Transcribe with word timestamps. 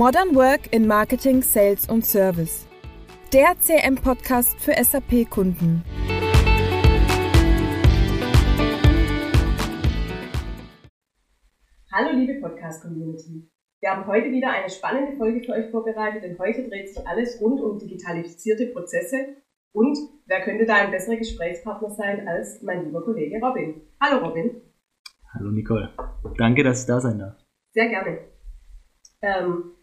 Modern 0.00 0.34
Work 0.34 0.72
in 0.72 0.86
Marketing, 0.86 1.42
Sales 1.42 1.86
und 1.86 2.06
Service. 2.06 2.66
Der 3.34 3.54
CM-Podcast 3.60 4.58
für 4.58 4.72
SAP-Kunden. 4.72 5.84
Hallo 11.92 12.16
liebe 12.16 12.40
Podcast-Community. 12.40 13.50
Wir 13.82 13.90
haben 13.90 14.06
heute 14.06 14.32
wieder 14.32 14.50
eine 14.50 14.70
spannende 14.70 15.18
Folge 15.18 15.42
für 15.44 15.52
euch 15.52 15.70
vorbereitet, 15.70 16.22
denn 16.22 16.38
heute 16.38 16.66
dreht 16.66 16.88
sich 16.88 17.06
alles 17.06 17.38
rund 17.42 17.60
um 17.60 17.78
digitalisierte 17.78 18.68
Prozesse 18.68 19.36
und 19.72 19.98
wer 20.24 20.40
könnte 20.40 20.64
da 20.64 20.76
ein 20.76 20.92
besserer 20.92 21.16
Gesprächspartner 21.16 21.90
sein 21.90 22.26
als 22.26 22.62
mein 22.62 22.86
lieber 22.86 23.04
Kollege 23.04 23.38
Robin. 23.44 23.82
Hallo 24.00 24.26
Robin. 24.26 24.62
Hallo 25.34 25.50
Nicole. 25.50 25.92
Danke, 26.38 26.64
dass 26.64 26.80
ich 26.80 26.86
da 26.86 27.02
sein 27.02 27.18
darf. 27.18 27.36
Sehr 27.74 27.90
gerne. 27.90 28.18
Ähm, 29.20 29.74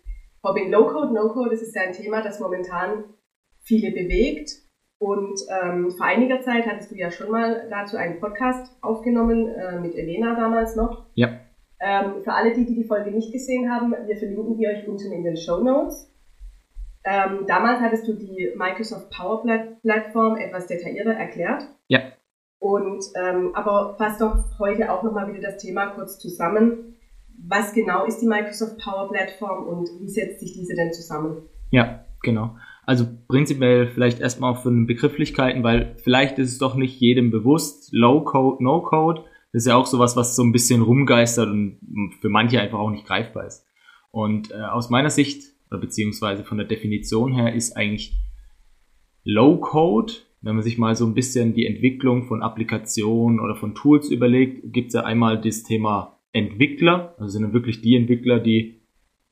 Robin, 0.48 0.72
Low-Code, 0.72 1.14
No-Code, 1.14 1.50
das 1.50 1.62
ist 1.62 1.76
ja 1.76 1.82
ein 1.82 1.94
Thema, 1.94 2.22
das 2.22 2.40
momentan 2.40 3.04
viele 3.64 3.92
bewegt. 3.92 4.52
Und 5.00 5.40
ähm, 5.62 5.92
vor 5.92 6.06
einiger 6.06 6.42
Zeit 6.42 6.66
hattest 6.66 6.92
du 6.92 6.96
ja 6.96 7.12
schon 7.12 7.30
mal 7.30 7.68
dazu 7.70 7.98
einen 7.98 8.20
Podcast 8.20 8.76
aufgenommen, 8.82 9.48
äh, 9.48 9.80
mit 9.80 9.94
Elena 9.96 10.36
damals 10.36 10.76
noch. 10.76 11.06
Ja. 11.14 11.40
Ähm, 11.80 12.24
für 12.24 12.34
alle 12.34 12.54
die, 12.54 12.66
die 12.66 12.76
die 12.76 12.84
Folge 12.84 13.12
nicht 13.12 13.32
gesehen 13.32 13.72
haben, 13.72 13.92
wir 13.92 14.18
verlinken 14.18 14.58
die 14.58 14.68
euch 14.68 14.88
unten 14.88 15.12
in 15.12 15.24
den 15.24 15.38
Show 15.38 15.62
Notes. 15.64 16.12
Ähm, 17.04 17.46
damals 17.48 17.80
hattest 17.80 18.08
du 18.08 18.14
die 18.14 18.52
Microsoft 18.56 19.12
Power 19.12 19.44
Plattform 19.82 20.38
etwas 20.38 20.66
detaillierter 20.66 21.14
erklärt. 21.14 21.68
Ja. 21.88 22.00
Und 22.60 23.06
ähm, 23.16 23.52
aber 23.54 23.96
fass 23.98 24.18
doch 24.18 24.58
heute 24.58 24.92
auch 24.92 25.04
nochmal 25.04 25.32
wieder 25.32 25.52
das 25.52 25.58
Thema 25.58 25.88
kurz 25.88 26.18
zusammen. 26.18 26.97
Was 27.38 27.74
genau 27.74 28.06
ist 28.06 28.20
die 28.20 28.28
Microsoft 28.28 28.78
Power 28.80 29.10
Plattform 29.10 29.68
und 29.68 29.90
wie 30.02 30.10
setzt 30.10 30.40
sich 30.40 30.54
diese 30.54 30.74
denn 30.76 30.92
zusammen? 30.92 31.44
Ja, 31.72 32.06
genau. 32.24 32.56
Also 32.84 33.06
prinzipiell 33.28 33.88
vielleicht 33.88 34.20
erstmal 34.20 34.54
auch 34.54 34.64
den 34.64 34.88
Begrifflichkeiten, 34.88 35.64
weil 35.64 35.96
vielleicht 35.98 36.40
ist 36.40 36.52
es 36.52 36.58
doch 36.58 36.76
nicht 36.76 37.00
jedem 37.00 37.32
bewusst. 37.32 37.90
Low 37.92 38.22
Code, 38.22 38.64
No 38.64 38.82
Code, 38.82 39.24
das 39.52 39.64
ist 39.64 39.68
ja 39.68 39.76
auch 39.76 39.86
sowas, 39.86 40.16
was 40.16 40.36
so 40.36 40.44
ein 40.44 40.52
bisschen 40.52 40.82
rumgeistert 40.82 41.50
und 41.50 41.80
für 42.22 42.30
manche 42.30 42.62
einfach 42.62 42.80
auch 42.80 42.90
nicht 42.90 43.06
greifbar 43.06 43.46
ist. 43.46 43.66
Und 44.12 44.52
äh, 44.52 44.56
aus 44.56 44.90
meiner 44.90 45.10
Sicht, 45.10 45.44
beziehungsweise 45.70 46.44
von 46.44 46.58
der 46.58 46.68
Definition 46.68 47.34
her, 47.34 47.54
ist 47.54 47.76
eigentlich 47.76 48.18
Low 49.24 49.58
Code, 49.58 50.14
wenn 50.42 50.56
man 50.56 50.64
sich 50.64 50.78
mal 50.78 50.96
so 50.96 51.06
ein 51.06 51.14
bisschen 51.14 51.54
die 51.54 51.66
Entwicklung 51.66 52.24
von 52.24 52.42
Applikationen 52.42 53.40
oder 53.40 53.56
von 53.56 53.76
Tools 53.76 54.10
überlegt, 54.10 54.72
gibt 54.72 54.88
es 54.88 54.94
ja 54.94 55.04
einmal 55.04 55.42
das 55.42 55.64
Thema 55.64 56.17
Entwickler, 56.34 57.16
also 57.18 57.40
sind 57.40 57.54
wirklich 57.54 57.82
die 57.82 57.96
Entwickler, 57.96 58.40
die, 58.40 58.82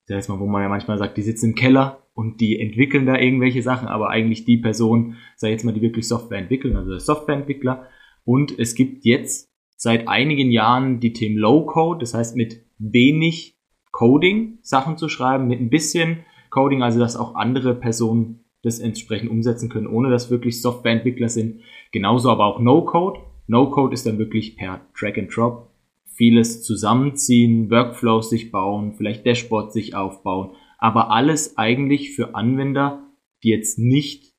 sag 0.06 0.20
ich 0.20 0.28
mal, 0.28 0.40
wo 0.40 0.48
man 0.48 0.64
ja 0.64 0.70
manchmal 0.70 0.98
sagt, 0.98 1.18
die 1.18 1.22
sitzen 1.22 1.52
im 1.52 1.56
Keller 1.56 2.04
und 2.14 2.40
die 2.40 2.60
entwickeln 2.60 3.06
da 3.06 3.20
irgendwelche 3.20 3.62
Sachen, 3.62 3.88
aber 3.88 4.10
eigentlich 4.10 4.46
die 4.46 4.58
Person, 4.58 5.18
sag 5.36 5.50
ich 5.50 5.54
jetzt 5.54 5.66
mal, 5.66 5.74
die 5.74 5.82
wirklich 5.82 6.08
Software 6.08 6.40
entwickeln, 6.40 6.76
also 6.76 6.98
Softwareentwickler. 6.98 7.88
Und 8.24 8.58
es 8.58 8.74
gibt 8.76 9.06
jetzt 9.06 9.52
seit 9.76 10.08
einigen 10.08 10.52
Jahren 10.52 11.00
die 11.00 11.14
Themen 11.14 11.38
Low 11.38 11.66
Code, 11.66 12.00
das 12.00 12.14
heißt 12.14 12.36
mit 12.36 12.66
wenig 12.78 13.58
Coding 13.92 14.60
Sachen 14.62 14.98
zu 14.98 15.10
schreiben, 15.10 15.48
mit 15.48 15.60
ein 15.60 15.70
bisschen 15.70 16.26
Coding, 16.50 16.82
also 16.82 17.00
dass 17.00 17.18
auch 17.18 17.36
andere 17.36 17.76
Personen 17.76 18.46
das 18.64 18.80
entsprechend 18.80 19.30
umsetzen 19.30 19.70
können, 19.70 19.88
ohne 19.88 20.10
dass 20.10 20.32
wirklich 20.32 20.62
Softwareentwickler 20.62 21.30
sind. 21.30 21.62
Genauso 21.92 22.30
aber 22.30 22.46
auch 22.46 22.60
No 22.60 22.84
Code. 22.84 23.20
No 23.48 23.70
Code 23.70 23.94
ist 23.94 24.06
dann 24.06 24.18
wirklich 24.18 24.58
per 24.58 24.82
Drag 25.00 25.18
and 25.18 25.36
Drop 25.36 25.75
vieles 26.16 26.64
zusammenziehen, 26.64 27.70
Workflows 27.70 28.30
sich 28.30 28.52
bauen, 28.52 28.94
vielleicht 28.94 29.26
Dashboards 29.26 29.74
sich 29.74 29.96
aufbauen, 29.96 30.52
aber 30.78 31.12
alles 31.12 31.58
eigentlich 31.58 32.16
für 32.16 32.36
Anwender, 32.36 33.04
die 33.44 33.50
jetzt 33.50 33.78
nicht 33.78 34.34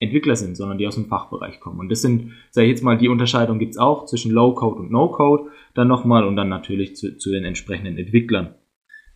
Entwickler 0.00 0.34
sind, 0.34 0.56
sondern 0.56 0.78
die 0.78 0.86
aus 0.86 0.96
dem 0.96 1.06
Fachbereich 1.06 1.60
kommen. 1.60 1.78
Und 1.78 1.88
das 1.88 2.02
sind, 2.02 2.32
sage 2.50 2.66
ich 2.66 2.72
jetzt 2.72 2.82
mal, 2.82 2.98
die 2.98 3.08
Unterscheidung 3.08 3.60
gibt's 3.60 3.78
auch 3.78 4.06
zwischen 4.06 4.32
Low-Code 4.32 4.80
und 4.80 4.90
No-Code, 4.90 5.50
dann 5.74 5.86
nochmal 5.86 6.24
und 6.24 6.34
dann 6.34 6.48
natürlich 6.48 6.96
zu, 6.96 7.16
zu 7.16 7.30
den 7.30 7.44
entsprechenden 7.44 7.96
Entwicklern. 7.96 8.56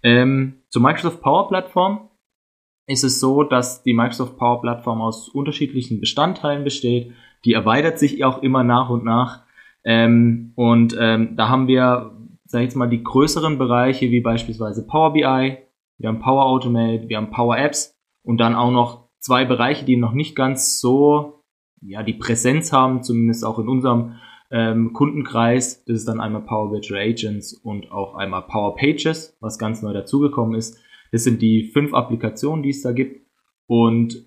Ähm, 0.03 0.63
zur 0.69 0.83
Microsoft 0.83 1.21
Power 1.21 1.49
Plattform 1.49 2.11
ist 2.87 3.03
es 3.03 3.19
so, 3.19 3.43
dass 3.43 3.83
die 3.83 3.95
Microsoft 3.95 4.37
Power 4.37 4.61
Plattform 4.61 5.01
aus 5.01 5.28
unterschiedlichen 5.28 5.99
Bestandteilen 5.99 6.63
besteht. 6.63 7.13
Die 7.45 7.55
erweitert 7.55 7.99
sich 7.99 8.25
auch 8.25 8.43
immer 8.43 8.63
nach 8.63 8.89
und 8.89 9.05
nach. 9.05 9.46
Ähm, 9.87 10.53
und 10.57 10.97
ähm, 10.99 11.37
da 11.37 11.49
haben 11.49 11.69
wir, 11.69 12.13
sag 12.45 12.61
ich 12.61 12.65
jetzt 12.65 12.77
mal, 12.77 12.89
die 12.89 13.05
größeren 13.05 13.57
Bereiche 13.57 14.11
wie 14.11 14.21
beispielsweise 14.21 14.85
Power 14.85 15.13
BI, 15.13 15.59
wir 15.99 16.09
haben 16.09 16.19
Power 16.19 16.45
Automate, 16.45 17.09
wir 17.09 17.17
haben 17.17 17.31
Power 17.31 17.57
Apps 17.57 17.97
und 18.23 18.39
dann 18.39 18.57
auch 18.57 18.73
noch 18.73 19.09
zwei 19.21 19.45
Bereiche, 19.45 19.85
die 19.85 19.97
noch 19.97 20.13
nicht 20.13 20.35
ganz 20.35 20.81
so 20.81 21.45
ja 21.81 22.03
die 22.03 22.15
Präsenz 22.15 22.73
haben, 22.73 23.03
zumindest 23.03 23.45
auch 23.45 23.59
in 23.61 23.69
unserem 23.69 24.17
ähm, 24.51 24.93
Kundenkreis. 24.93 25.85
Das 25.85 25.99
ist 25.99 26.09
dann 26.09 26.21
einmal 26.21 26.43
Power 26.43 26.73
Virtual 26.73 27.01
Agents 27.01 27.55
und 27.55 27.93
auch 27.93 28.17
einmal 28.17 28.43
Power 28.43 28.77
Pages, 28.77 29.37
was 29.41 29.59
ganz 29.59 29.83
neu 29.83 29.93
dazugekommen 29.93 30.57
ist. 30.57 30.79
Das 31.13 31.25
sind 31.25 31.41
die 31.41 31.71
fünf 31.73 31.95
Applikationen, 31.95 32.63
die 32.63 32.71
es 32.71 32.83
da 32.83 32.93
gibt. 32.93 33.25
Und 33.67 34.27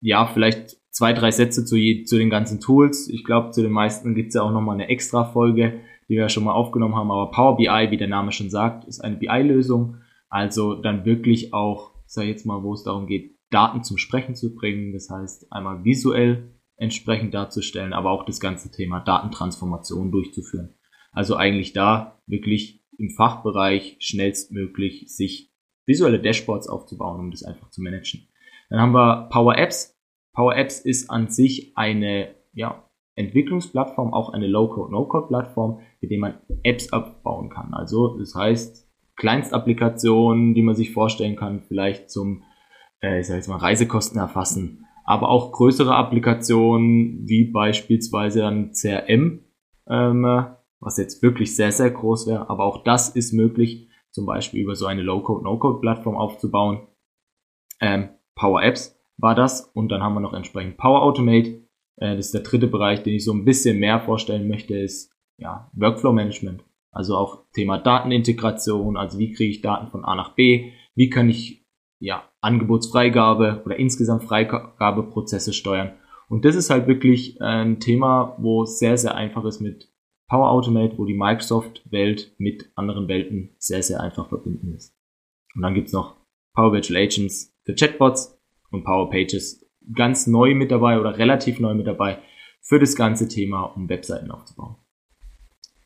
ja, 0.00 0.26
vielleicht 0.26 0.77
zwei, 0.98 1.12
drei 1.12 1.30
Sätze 1.30 1.64
zu, 1.64 1.76
je, 1.76 2.02
zu 2.02 2.18
den 2.18 2.28
ganzen 2.28 2.58
Tools. 2.60 3.08
Ich 3.08 3.22
glaube, 3.22 3.52
zu 3.52 3.62
den 3.62 3.70
meisten 3.70 4.16
gibt 4.16 4.28
es 4.30 4.34
ja 4.34 4.42
auch 4.42 4.50
nochmal 4.50 4.74
eine 4.74 4.88
extra 4.88 5.24
Folge, 5.24 5.80
die 6.08 6.14
wir 6.14 6.22
ja 6.22 6.28
schon 6.28 6.42
mal 6.42 6.54
aufgenommen 6.54 6.96
haben. 6.96 7.12
Aber 7.12 7.30
Power 7.30 7.56
BI, 7.56 7.90
wie 7.90 7.96
der 7.96 8.08
Name 8.08 8.32
schon 8.32 8.50
sagt, 8.50 8.84
ist 8.84 8.98
eine 8.98 9.16
BI-Lösung. 9.16 9.98
Also 10.28 10.74
dann 10.74 11.04
wirklich 11.04 11.54
auch, 11.54 11.92
sag 12.06 12.24
ich 12.24 12.30
jetzt 12.30 12.46
mal, 12.46 12.64
wo 12.64 12.74
es 12.74 12.82
darum 12.82 13.06
geht, 13.06 13.38
Daten 13.50 13.84
zum 13.84 13.96
Sprechen 13.96 14.34
zu 14.34 14.56
bringen. 14.56 14.92
Das 14.92 15.08
heißt, 15.08 15.52
einmal 15.52 15.84
visuell 15.84 16.50
entsprechend 16.76 17.32
darzustellen, 17.32 17.92
aber 17.92 18.10
auch 18.10 18.24
das 18.24 18.40
ganze 18.40 18.72
Thema 18.72 18.98
Datentransformation 18.98 20.10
durchzuführen. 20.10 20.74
Also 21.12 21.36
eigentlich 21.36 21.74
da 21.74 22.20
wirklich 22.26 22.84
im 22.98 23.10
Fachbereich 23.10 23.98
schnellstmöglich 24.00 25.04
sich 25.14 25.52
visuelle 25.86 26.20
Dashboards 26.20 26.68
aufzubauen, 26.68 27.20
um 27.20 27.30
das 27.30 27.44
einfach 27.44 27.70
zu 27.70 27.82
managen. 27.82 28.26
Dann 28.68 28.80
haben 28.80 28.92
wir 28.92 29.28
Power 29.30 29.56
Apps. 29.56 29.94
Power 30.38 30.56
Apps 30.56 30.78
ist 30.78 31.10
an 31.10 31.30
sich 31.30 31.72
eine 31.76 32.36
ja, 32.52 32.88
Entwicklungsplattform, 33.16 34.14
auch 34.14 34.32
eine 34.32 34.46
Low-Code, 34.46 34.92
No-Code-Plattform, 34.92 35.80
mit 36.00 36.12
der 36.12 36.20
man 36.20 36.34
Apps 36.62 36.92
abbauen 36.92 37.50
kann. 37.50 37.74
Also 37.74 38.16
das 38.16 38.36
heißt, 38.36 38.88
Kleinstapplikationen, 39.16 40.54
die 40.54 40.62
man 40.62 40.76
sich 40.76 40.92
vorstellen 40.92 41.34
kann, 41.34 41.62
vielleicht 41.62 42.08
zum, 42.08 42.44
äh, 43.02 43.18
ich 43.18 43.26
sag 43.26 43.34
jetzt 43.34 43.48
mal, 43.48 43.56
Reisekosten 43.56 44.20
erfassen, 44.20 44.86
aber 45.04 45.28
auch 45.28 45.50
größere 45.50 45.96
Applikationen, 45.96 47.26
wie 47.26 47.50
beispielsweise 47.50 48.46
ein 48.46 48.70
CRM, 48.70 49.40
ähm, 49.90 50.46
was 50.78 50.98
jetzt 50.98 51.20
wirklich 51.20 51.56
sehr, 51.56 51.72
sehr 51.72 51.90
groß 51.90 52.28
wäre, 52.28 52.48
aber 52.48 52.62
auch 52.62 52.84
das 52.84 53.08
ist 53.08 53.32
möglich, 53.32 53.88
zum 54.12 54.24
Beispiel 54.24 54.62
über 54.62 54.76
so 54.76 54.86
eine 54.86 55.02
Low-Code, 55.02 55.42
No-Code-Plattform 55.42 56.16
aufzubauen. 56.16 56.86
Ähm, 57.80 58.10
Power 58.36 58.62
Apps 58.62 58.97
war 59.18 59.34
das 59.34 59.70
und 59.74 59.90
dann 59.90 60.02
haben 60.02 60.14
wir 60.14 60.20
noch 60.20 60.34
entsprechend 60.34 60.76
Power 60.76 61.02
Automate. 61.02 61.66
Äh, 61.96 62.16
das 62.16 62.26
ist 62.26 62.34
der 62.34 62.42
dritte 62.42 62.68
Bereich, 62.68 63.02
den 63.02 63.14
ich 63.14 63.24
so 63.24 63.32
ein 63.32 63.44
bisschen 63.44 63.78
mehr 63.78 64.00
vorstellen 64.00 64.48
möchte, 64.48 64.76
ist 64.76 65.12
ja, 65.38 65.70
Workflow 65.74 66.12
Management. 66.12 66.64
Also 66.92 67.16
auch 67.16 67.44
Thema 67.52 67.78
Datenintegration, 67.78 68.96
also 68.96 69.18
wie 69.18 69.32
kriege 69.32 69.50
ich 69.50 69.60
Daten 69.60 69.88
von 69.88 70.04
A 70.04 70.14
nach 70.14 70.34
B, 70.34 70.72
wie 70.94 71.10
kann 71.10 71.28
ich 71.28 71.66
ja, 72.00 72.28
Angebotsfreigabe 72.40 73.62
oder 73.64 73.76
insgesamt 73.76 74.24
Freigabeprozesse 74.24 75.52
steuern. 75.52 75.92
Und 76.28 76.44
das 76.44 76.54
ist 76.54 76.70
halt 76.70 76.86
wirklich 76.86 77.40
ein 77.40 77.80
Thema, 77.80 78.36
wo 78.38 78.62
es 78.62 78.78
sehr, 78.78 78.96
sehr 78.96 79.14
einfach 79.14 79.44
ist 79.44 79.60
mit 79.60 79.92
Power 80.28 80.50
Automate, 80.50 80.98
wo 80.98 81.06
die 81.06 81.14
Microsoft-Welt 81.14 82.34
mit 82.38 82.70
anderen 82.74 83.08
Welten 83.08 83.54
sehr, 83.58 83.82
sehr 83.82 84.00
einfach 84.00 84.28
verbunden 84.28 84.74
ist. 84.74 84.94
Und 85.54 85.62
dann 85.62 85.74
gibt's 85.74 85.92
noch 85.92 86.16
Power 86.54 86.72
Virtual 86.72 87.00
Agents 87.00 87.56
für 87.64 87.74
Chatbots 87.74 88.37
und 88.70 88.84
Power 88.84 89.10
Pages 89.10 89.64
ganz 89.94 90.26
neu 90.26 90.54
mit 90.54 90.70
dabei 90.70 90.98
oder 91.00 91.16
relativ 91.18 91.60
neu 91.60 91.74
mit 91.74 91.86
dabei 91.86 92.18
für 92.60 92.78
das 92.78 92.96
ganze 92.96 93.28
Thema, 93.28 93.62
um 93.64 93.88
Webseiten 93.88 94.30
aufzubauen. 94.30 94.76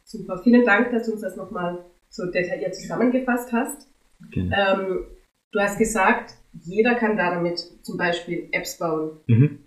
Super, 0.04 0.40
vielen 0.42 0.64
Dank, 0.64 0.90
dass 0.90 1.06
du 1.06 1.12
uns 1.12 1.20
das 1.22 1.36
nochmal 1.36 1.84
so 2.08 2.26
detailliert 2.30 2.74
zusammengefasst 2.74 3.52
hast. 3.52 3.88
Genau. 4.32 4.54
Ähm, 4.56 5.06
du 5.52 5.60
hast 5.60 5.78
gesagt, 5.78 6.34
jeder 6.52 6.94
kann 6.96 7.16
da 7.16 7.34
damit 7.34 7.58
zum 7.82 7.96
Beispiel 7.96 8.48
Apps 8.52 8.78
bauen, 8.78 9.20
Mhm. 9.26 9.60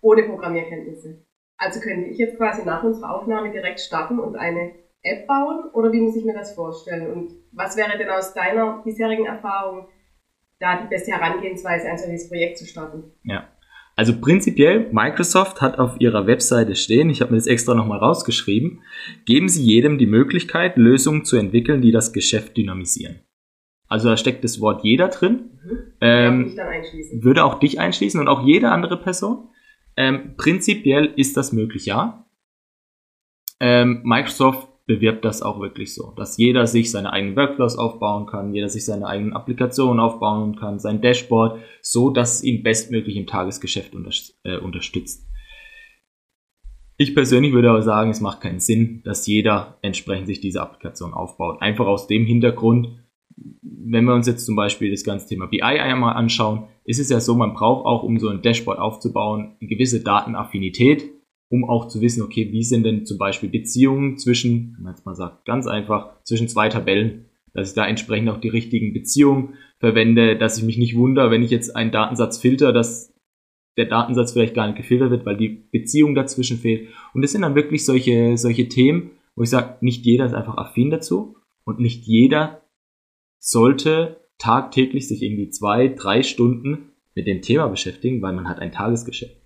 ohne 0.00 0.24
Programmierkenntnisse. 0.24 1.24
Also 1.56 1.80
könnte 1.80 2.10
ich 2.10 2.18
jetzt 2.18 2.36
quasi 2.36 2.64
nach 2.64 2.84
unserer 2.84 3.14
Aufnahme 3.16 3.50
direkt 3.50 3.80
starten 3.80 4.18
und 4.18 4.36
eine 4.36 4.72
App 5.02 5.26
bauen 5.26 5.70
oder 5.72 5.92
wie 5.92 6.00
muss 6.00 6.16
ich 6.16 6.24
mir 6.24 6.34
das 6.34 6.54
vorstellen? 6.54 7.10
Und 7.12 7.30
was 7.52 7.76
wäre 7.76 7.96
denn 7.96 8.10
aus 8.10 8.34
deiner 8.34 8.82
bisherigen 8.84 9.26
Erfahrung 9.26 9.88
da 10.60 10.82
die 10.82 10.88
beste 10.88 11.12
Herangehensweise, 11.12 11.88
ein 11.88 11.98
solches 11.98 12.28
Projekt 12.28 12.58
zu 12.58 12.66
starten? 12.66 13.04
Ja. 13.24 13.48
Also 13.96 14.20
prinzipiell, 14.20 14.88
Microsoft 14.92 15.60
hat 15.60 15.78
auf 15.80 16.00
ihrer 16.00 16.28
Webseite 16.28 16.76
stehen, 16.76 17.10
ich 17.10 17.20
habe 17.20 17.32
mir 17.32 17.38
das 17.38 17.48
extra 17.48 17.74
nochmal 17.74 17.98
rausgeschrieben, 17.98 18.82
geben 19.24 19.48
Sie 19.48 19.64
jedem 19.64 19.98
die 19.98 20.06
Möglichkeit, 20.06 20.76
Lösungen 20.76 21.24
zu 21.24 21.36
entwickeln, 21.36 21.82
die 21.82 21.90
das 21.90 22.12
Geschäft 22.12 22.56
dynamisieren. 22.56 23.20
Also 23.88 24.08
da 24.08 24.16
steckt 24.16 24.44
das 24.44 24.60
Wort 24.60 24.84
jeder 24.84 25.08
drin. 25.08 25.50
Mhm. 25.64 25.78
Ähm, 26.00 26.58
einschließen. 26.58 27.24
würde 27.24 27.44
auch 27.44 27.58
dich 27.58 27.80
einschließen 27.80 28.20
und 28.20 28.28
auch 28.28 28.46
jede 28.46 28.70
andere 28.70 29.00
Person. 29.00 29.48
Ähm, 29.96 30.34
prinzipiell 30.36 31.06
ist 31.16 31.36
das 31.36 31.52
möglich, 31.52 31.86
ja. 31.86 32.24
Ähm, 33.58 34.02
Microsoft 34.04 34.67
bewirbt 34.88 35.22
das 35.24 35.42
auch 35.42 35.60
wirklich 35.60 35.94
so, 35.94 36.12
dass 36.16 36.38
jeder 36.38 36.66
sich 36.66 36.90
seine 36.90 37.12
eigenen 37.12 37.36
Workflows 37.36 37.76
aufbauen 37.76 38.26
kann, 38.26 38.54
jeder 38.54 38.70
sich 38.70 38.86
seine 38.86 39.06
eigenen 39.06 39.34
Applikationen 39.34 40.00
aufbauen 40.00 40.56
kann, 40.56 40.78
sein 40.78 41.02
Dashboard, 41.02 41.60
so 41.82 42.08
dass 42.08 42.36
es 42.36 42.42
ihn 42.42 42.62
bestmöglich 42.62 43.16
im 43.16 43.26
Tagesgeschäft 43.26 43.94
unter, 43.94 44.10
äh, 44.44 44.56
unterstützt. 44.56 45.28
Ich 46.96 47.14
persönlich 47.14 47.52
würde 47.52 47.68
aber 47.68 47.82
sagen, 47.82 48.10
es 48.10 48.22
macht 48.22 48.40
keinen 48.40 48.60
Sinn, 48.60 49.02
dass 49.04 49.26
jeder 49.26 49.78
entsprechend 49.82 50.26
sich 50.26 50.40
diese 50.40 50.62
Applikation 50.62 51.12
aufbaut. 51.12 51.60
Einfach 51.60 51.86
aus 51.86 52.06
dem 52.08 52.24
Hintergrund, 52.24 52.88
wenn 53.36 54.04
wir 54.06 54.14
uns 54.14 54.26
jetzt 54.26 54.46
zum 54.46 54.56
Beispiel 54.56 54.90
das 54.90 55.04
ganze 55.04 55.28
Thema 55.28 55.46
BI 55.46 55.62
einmal 55.62 56.16
anschauen, 56.16 56.64
ist 56.84 56.98
es 56.98 57.10
ja 57.10 57.20
so, 57.20 57.34
man 57.34 57.52
braucht 57.52 57.84
auch, 57.84 58.02
um 58.02 58.18
so 58.18 58.28
ein 58.30 58.40
Dashboard 58.40 58.78
aufzubauen, 58.78 59.54
eine 59.60 59.68
gewisse 59.68 60.02
Datenaffinität, 60.02 61.04
um 61.50 61.68
auch 61.68 61.88
zu 61.88 62.00
wissen, 62.00 62.22
okay, 62.22 62.52
wie 62.52 62.62
sind 62.62 62.84
denn 62.84 63.06
zum 63.06 63.18
Beispiel 63.18 63.48
Beziehungen 63.48 64.18
zwischen, 64.18 64.74
wenn 64.76 64.84
man 64.84 64.94
jetzt 64.94 65.06
mal 65.06 65.14
sagt, 65.14 65.44
ganz 65.44 65.66
einfach, 65.66 66.22
zwischen 66.24 66.48
zwei 66.48 66.68
Tabellen, 66.68 67.26
dass 67.54 67.70
ich 67.70 67.74
da 67.74 67.86
entsprechend 67.86 68.28
auch 68.28 68.40
die 68.40 68.48
richtigen 68.48 68.92
Beziehungen 68.92 69.54
verwende, 69.78 70.36
dass 70.36 70.58
ich 70.58 70.64
mich 70.64 70.78
nicht 70.78 70.96
wundere, 70.96 71.30
wenn 71.30 71.42
ich 71.42 71.50
jetzt 71.50 71.74
einen 71.74 71.90
Datensatz 71.90 72.38
filter, 72.38 72.72
dass 72.72 73.14
der 73.76 73.86
Datensatz 73.86 74.32
vielleicht 74.32 74.54
gar 74.54 74.66
nicht 74.66 74.76
gefiltert 74.76 75.10
wird, 75.10 75.24
weil 75.24 75.36
die 75.36 75.48
Beziehung 75.48 76.14
dazwischen 76.14 76.58
fehlt. 76.58 76.88
Und 77.14 77.22
das 77.22 77.32
sind 77.32 77.42
dann 77.42 77.54
wirklich 77.54 77.84
solche, 77.84 78.36
solche 78.36 78.68
Themen, 78.68 79.12
wo 79.36 79.42
ich 79.42 79.50
sage, 79.50 79.76
nicht 79.80 80.04
jeder 80.04 80.26
ist 80.26 80.34
einfach 80.34 80.58
affin 80.58 80.90
dazu 80.90 81.36
und 81.64 81.78
nicht 81.78 82.04
jeder 82.04 82.62
sollte 83.38 84.20
tagtäglich 84.38 85.06
sich 85.08 85.22
irgendwie 85.22 85.50
zwei, 85.50 85.88
drei 85.88 86.22
Stunden 86.22 86.90
mit 87.14 87.26
dem 87.26 87.40
Thema 87.40 87.68
beschäftigen, 87.68 88.20
weil 88.20 88.34
man 88.34 88.48
hat 88.48 88.58
ein 88.58 88.72
Tagesgeschäft. 88.72 89.36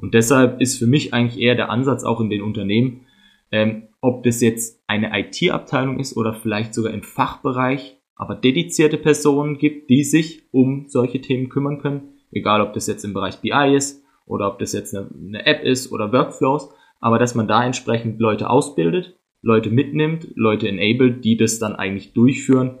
Und 0.00 0.14
deshalb 0.14 0.60
ist 0.60 0.78
für 0.78 0.86
mich 0.86 1.12
eigentlich 1.12 1.40
eher 1.40 1.54
der 1.54 1.70
Ansatz 1.70 2.04
auch 2.04 2.20
in 2.20 2.30
den 2.30 2.42
Unternehmen, 2.42 3.06
ähm, 3.52 3.88
ob 4.00 4.22
das 4.22 4.40
jetzt 4.40 4.82
eine 4.86 5.10
IT-Abteilung 5.18 5.98
ist 5.98 6.16
oder 6.16 6.32
vielleicht 6.32 6.74
sogar 6.74 6.92
im 6.92 7.02
Fachbereich, 7.02 8.00
aber 8.14 8.34
dedizierte 8.34 8.96
Personen 8.96 9.58
gibt, 9.58 9.90
die 9.90 10.04
sich 10.04 10.42
um 10.52 10.86
solche 10.88 11.20
Themen 11.20 11.48
kümmern 11.48 11.80
können, 11.80 12.14
egal 12.30 12.60
ob 12.60 12.72
das 12.72 12.86
jetzt 12.86 13.04
im 13.04 13.12
Bereich 13.12 13.40
BI 13.40 13.74
ist 13.74 14.02
oder 14.26 14.48
ob 14.48 14.58
das 14.58 14.72
jetzt 14.72 14.94
eine, 14.94 15.08
eine 15.08 15.46
App 15.46 15.62
ist 15.64 15.92
oder 15.92 16.12
Workflows, 16.12 16.70
aber 17.00 17.18
dass 17.18 17.34
man 17.34 17.48
da 17.48 17.64
entsprechend 17.64 18.20
Leute 18.20 18.48
ausbildet, 18.48 19.18
Leute 19.42 19.70
mitnimmt, 19.70 20.28
Leute 20.34 20.68
enabled, 20.68 21.24
die 21.24 21.36
das 21.36 21.58
dann 21.58 21.74
eigentlich 21.74 22.12
durchführen. 22.12 22.78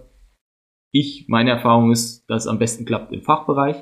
Ich, 0.92 1.26
meine 1.28 1.50
Erfahrung 1.50 1.90
ist, 1.90 2.28
dass 2.28 2.44
es 2.44 2.48
am 2.48 2.58
besten 2.58 2.84
klappt 2.84 3.12
im 3.12 3.22
Fachbereich, 3.22 3.76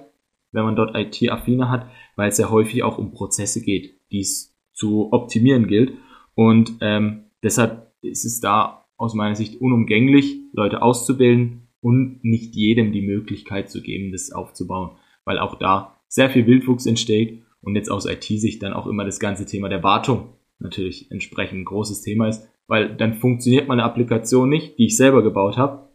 wenn 0.52 0.64
man 0.64 0.76
dort 0.76 0.96
IT-affine 0.96 1.68
hat, 1.68 1.88
weil 2.16 2.28
es 2.28 2.38
ja 2.38 2.50
häufig 2.50 2.82
auch 2.82 2.98
um 2.98 3.12
Prozesse 3.12 3.62
geht, 3.62 3.94
die 4.10 4.20
es 4.20 4.56
zu 4.72 5.12
optimieren 5.12 5.66
gilt. 5.66 5.92
Und 6.34 6.74
ähm, 6.80 7.24
deshalb 7.42 7.92
ist 8.00 8.24
es 8.24 8.40
da 8.40 8.86
aus 8.96 9.14
meiner 9.14 9.34
Sicht 9.34 9.60
unumgänglich, 9.60 10.40
Leute 10.52 10.82
auszubilden 10.82 11.68
und 11.80 12.20
nicht 12.22 12.54
jedem 12.54 12.92
die 12.92 13.02
Möglichkeit 13.02 13.70
zu 13.70 13.82
geben, 13.82 14.12
das 14.12 14.32
aufzubauen, 14.32 14.96
weil 15.24 15.38
auch 15.38 15.56
da 15.56 16.00
sehr 16.08 16.30
viel 16.30 16.46
Wildwuchs 16.46 16.86
entsteht 16.86 17.42
und 17.60 17.76
jetzt 17.76 17.90
aus 17.90 18.06
IT-Sicht 18.06 18.62
dann 18.62 18.72
auch 18.72 18.86
immer 18.86 19.04
das 19.04 19.20
ganze 19.20 19.46
Thema 19.46 19.68
der 19.68 19.82
Wartung 19.82 20.30
natürlich 20.58 21.10
entsprechend 21.10 21.60
ein 21.60 21.64
großes 21.64 22.02
Thema 22.02 22.28
ist, 22.28 22.48
weil 22.66 22.96
dann 22.96 23.14
funktioniert 23.14 23.68
meine 23.68 23.84
Applikation 23.84 24.48
nicht, 24.48 24.78
die 24.78 24.86
ich 24.86 24.96
selber 24.96 25.22
gebaut 25.22 25.56
habe, 25.56 25.87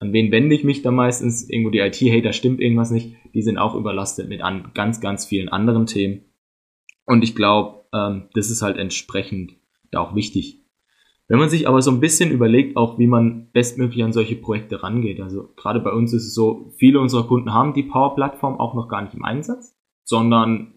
an 0.00 0.12
wen 0.12 0.30
wende 0.30 0.54
ich 0.54 0.64
mich 0.64 0.82
da 0.82 0.90
meistens? 0.90 1.48
Irgendwo 1.48 1.70
die 1.70 1.80
IT-Hater 1.80 2.32
stimmt 2.32 2.60
irgendwas 2.60 2.90
nicht. 2.90 3.16
Die 3.34 3.42
sind 3.42 3.58
auch 3.58 3.74
überlastet 3.74 4.28
mit 4.28 4.42
an 4.42 4.70
ganz, 4.74 5.00
ganz 5.00 5.26
vielen 5.26 5.48
anderen 5.48 5.86
Themen. 5.86 6.24
Und 7.04 7.24
ich 7.24 7.34
glaube, 7.34 7.86
ähm, 7.92 8.28
das 8.34 8.50
ist 8.50 8.62
halt 8.62 8.76
entsprechend 8.76 9.56
da 9.90 10.00
auch 10.00 10.14
wichtig. 10.14 10.64
Wenn 11.26 11.38
man 11.38 11.50
sich 11.50 11.68
aber 11.68 11.82
so 11.82 11.90
ein 11.90 12.00
bisschen 12.00 12.30
überlegt, 12.30 12.76
auch 12.76 12.98
wie 12.98 13.06
man 13.06 13.50
bestmöglich 13.52 14.02
an 14.02 14.12
solche 14.12 14.36
Projekte 14.36 14.82
rangeht. 14.82 15.20
Also 15.20 15.52
gerade 15.56 15.80
bei 15.80 15.90
uns 15.90 16.12
ist 16.14 16.24
es 16.24 16.34
so, 16.34 16.72
viele 16.78 17.00
unserer 17.00 17.26
Kunden 17.26 17.52
haben 17.52 17.74
die 17.74 17.82
Power-Plattform 17.82 18.58
auch 18.58 18.74
noch 18.74 18.88
gar 18.88 19.02
nicht 19.02 19.14
im 19.14 19.24
Einsatz, 19.24 19.76
sondern 20.04 20.74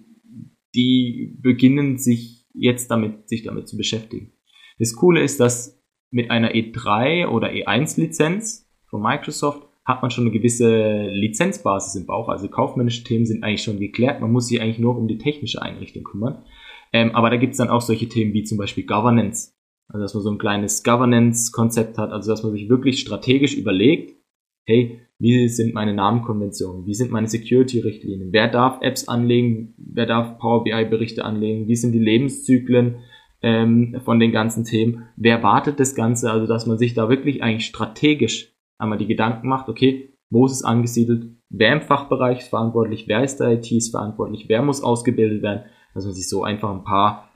die 0.75 1.37
beginnen 1.41 1.97
sich 1.97 2.47
jetzt 2.53 2.91
damit, 2.91 3.29
sich 3.29 3.43
damit 3.43 3.69
zu 3.69 3.77
beschäftigen. 3.77 4.33
Das 4.77 4.95
Coole 4.95 5.21
ist, 5.21 5.39
dass 5.39 5.81
mit 6.09 6.31
einer 6.31 6.53
E3 6.53 7.27
oder 7.27 7.49
E1-Lizenz 7.49 8.69
von 8.91 9.01
Microsoft 9.01 9.67
hat 9.83 10.03
man 10.03 10.11
schon 10.11 10.25
eine 10.25 10.31
gewisse 10.31 11.07
Lizenzbasis 11.07 11.95
im 11.95 12.05
Bauch. 12.05 12.29
Also 12.29 12.47
kaufmännische 12.47 13.03
Themen 13.03 13.25
sind 13.25 13.43
eigentlich 13.43 13.63
schon 13.63 13.79
geklärt. 13.79 14.21
Man 14.21 14.31
muss 14.31 14.47
sich 14.47 14.61
eigentlich 14.61 14.77
nur 14.77 14.95
um 14.95 15.07
die 15.07 15.17
technische 15.17 15.61
Einrichtung 15.61 16.03
kümmern. 16.03 16.43
Ähm, 16.93 17.15
aber 17.15 17.31
da 17.31 17.37
gibt 17.37 17.53
es 17.53 17.57
dann 17.57 17.69
auch 17.69 17.81
solche 17.81 18.07
Themen 18.07 18.33
wie 18.33 18.43
zum 18.43 18.59
Beispiel 18.59 18.85
Governance. 18.85 19.53
Also 19.87 20.03
dass 20.03 20.13
man 20.13 20.23
so 20.23 20.31
ein 20.31 20.37
kleines 20.37 20.83
Governance-Konzept 20.83 21.97
hat, 21.97 22.11
also 22.11 22.31
dass 22.31 22.43
man 22.43 22.51
sich 22.51 22.69
wirklich 22.69 22.99
strategisch 22.99 23.55
überlegt, 23.55 24.15
hey, 24.65 25.01
wie 25.19 25.47
sind 25.49 25.73
meine 25.73 25.93
Namenkonventionen, 25.93 26.85
wie 26.85 26.93
sind 26.93 27.11
meine 27.11 27.27
Security-Richtlinien, 27.27 28.31
wer 28.31 28.47
darf 28.47 28.81
Apps 28.81 29.07
anlegen, 29.07 29.73
wer 29.77 30.05
darf 30.05 30.37
Power 30.37 30.63
BI-Berichte 30.63 31.25
anlegen, 31.25 31.67
wie 31.67 31.75
sind 31.75 31.91
die 31.91 31.99
Lebenszyklen 31.99 32.99
ähm, 33.41 33.99
von 34.03 34.19
den 34.19 34.31
ganzen 34.31 34.63
Themen, 34.63 35.07
wer 35.17 35.43
wartet 35.43 35.79
das 35.79 35.95
Ganze, 35.95 36.31
also 36.31 36.47
dass 36.47 36.67
man 36.67 36.77
sich 36.77 36.93
da 36.93 37.09
wirklich 37.09 37.43
eigentlich 37.43 37.65
strategisch 37.65 38.50
einmal 38.81 38.97
die 38.97 39.07
Gedanken 39.07 39.47
macht, 39.47 39.69
okay, 39.69 40.13
wo 40.29 40.45
ist 40.45 40.53
es 40.53 40.63
angesiedelt, 40.63 41.35
wer 41.49 41.73
im 41.73 41.81
Fachbereich 41.81 42.39
ist 42.39 42.49
verantwortlich, 42.49 43.07
wer 43.07 43.23
ist 43.23 43.37
der 43.37 43.51
IT 43.51 43.71
ist 43.71 43.91
verantwortlich, 43.91 44.45
wer 44.47 44.61
muss 44.61 44.83
ausgebildet 44.83 45.41
werden, 45.41 45.63
dass 45.93 46.05
man 46.05 46.13
sich 46.13 46.27
so 46.27 46.43
einfach 46.43 46.71
ein 46.71 46.83
paar 46.83 47.29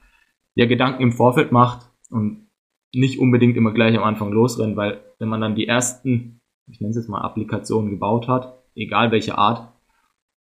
ja, 0.55 0.65
Gedanken 0.65 1.03
im 1.03 1.11
Vorfeld 1.11 1.51
macht 1.51 1.89
und 2.09 2.47
nicht 2.93 3.19
unbedingt 3.19 3.57
immer 3.57 3.73
gleich 3.73 3.97
am 3.97 4.03
Anfang 4.03 4.31
losrennt, 4.31 4.77
weil 4.77 5.01
wenn 5.19 5.27
man 5.27 5.41
dann 5.41 5.55
die 5.55 5.67
ersten, 5.67 6.39
ich 6.67 6.79
nenne 6.79 6.91
es 6.91 6.97
jetzt 6.97 7.09
mal 7.09 7.21
Applikationen 7.21 7.91
gebaut 7.91 8.27
hat, 8.27 8.63
egal 8.73 9.11
welche 9.11 9.37
Art, 9.37 9.73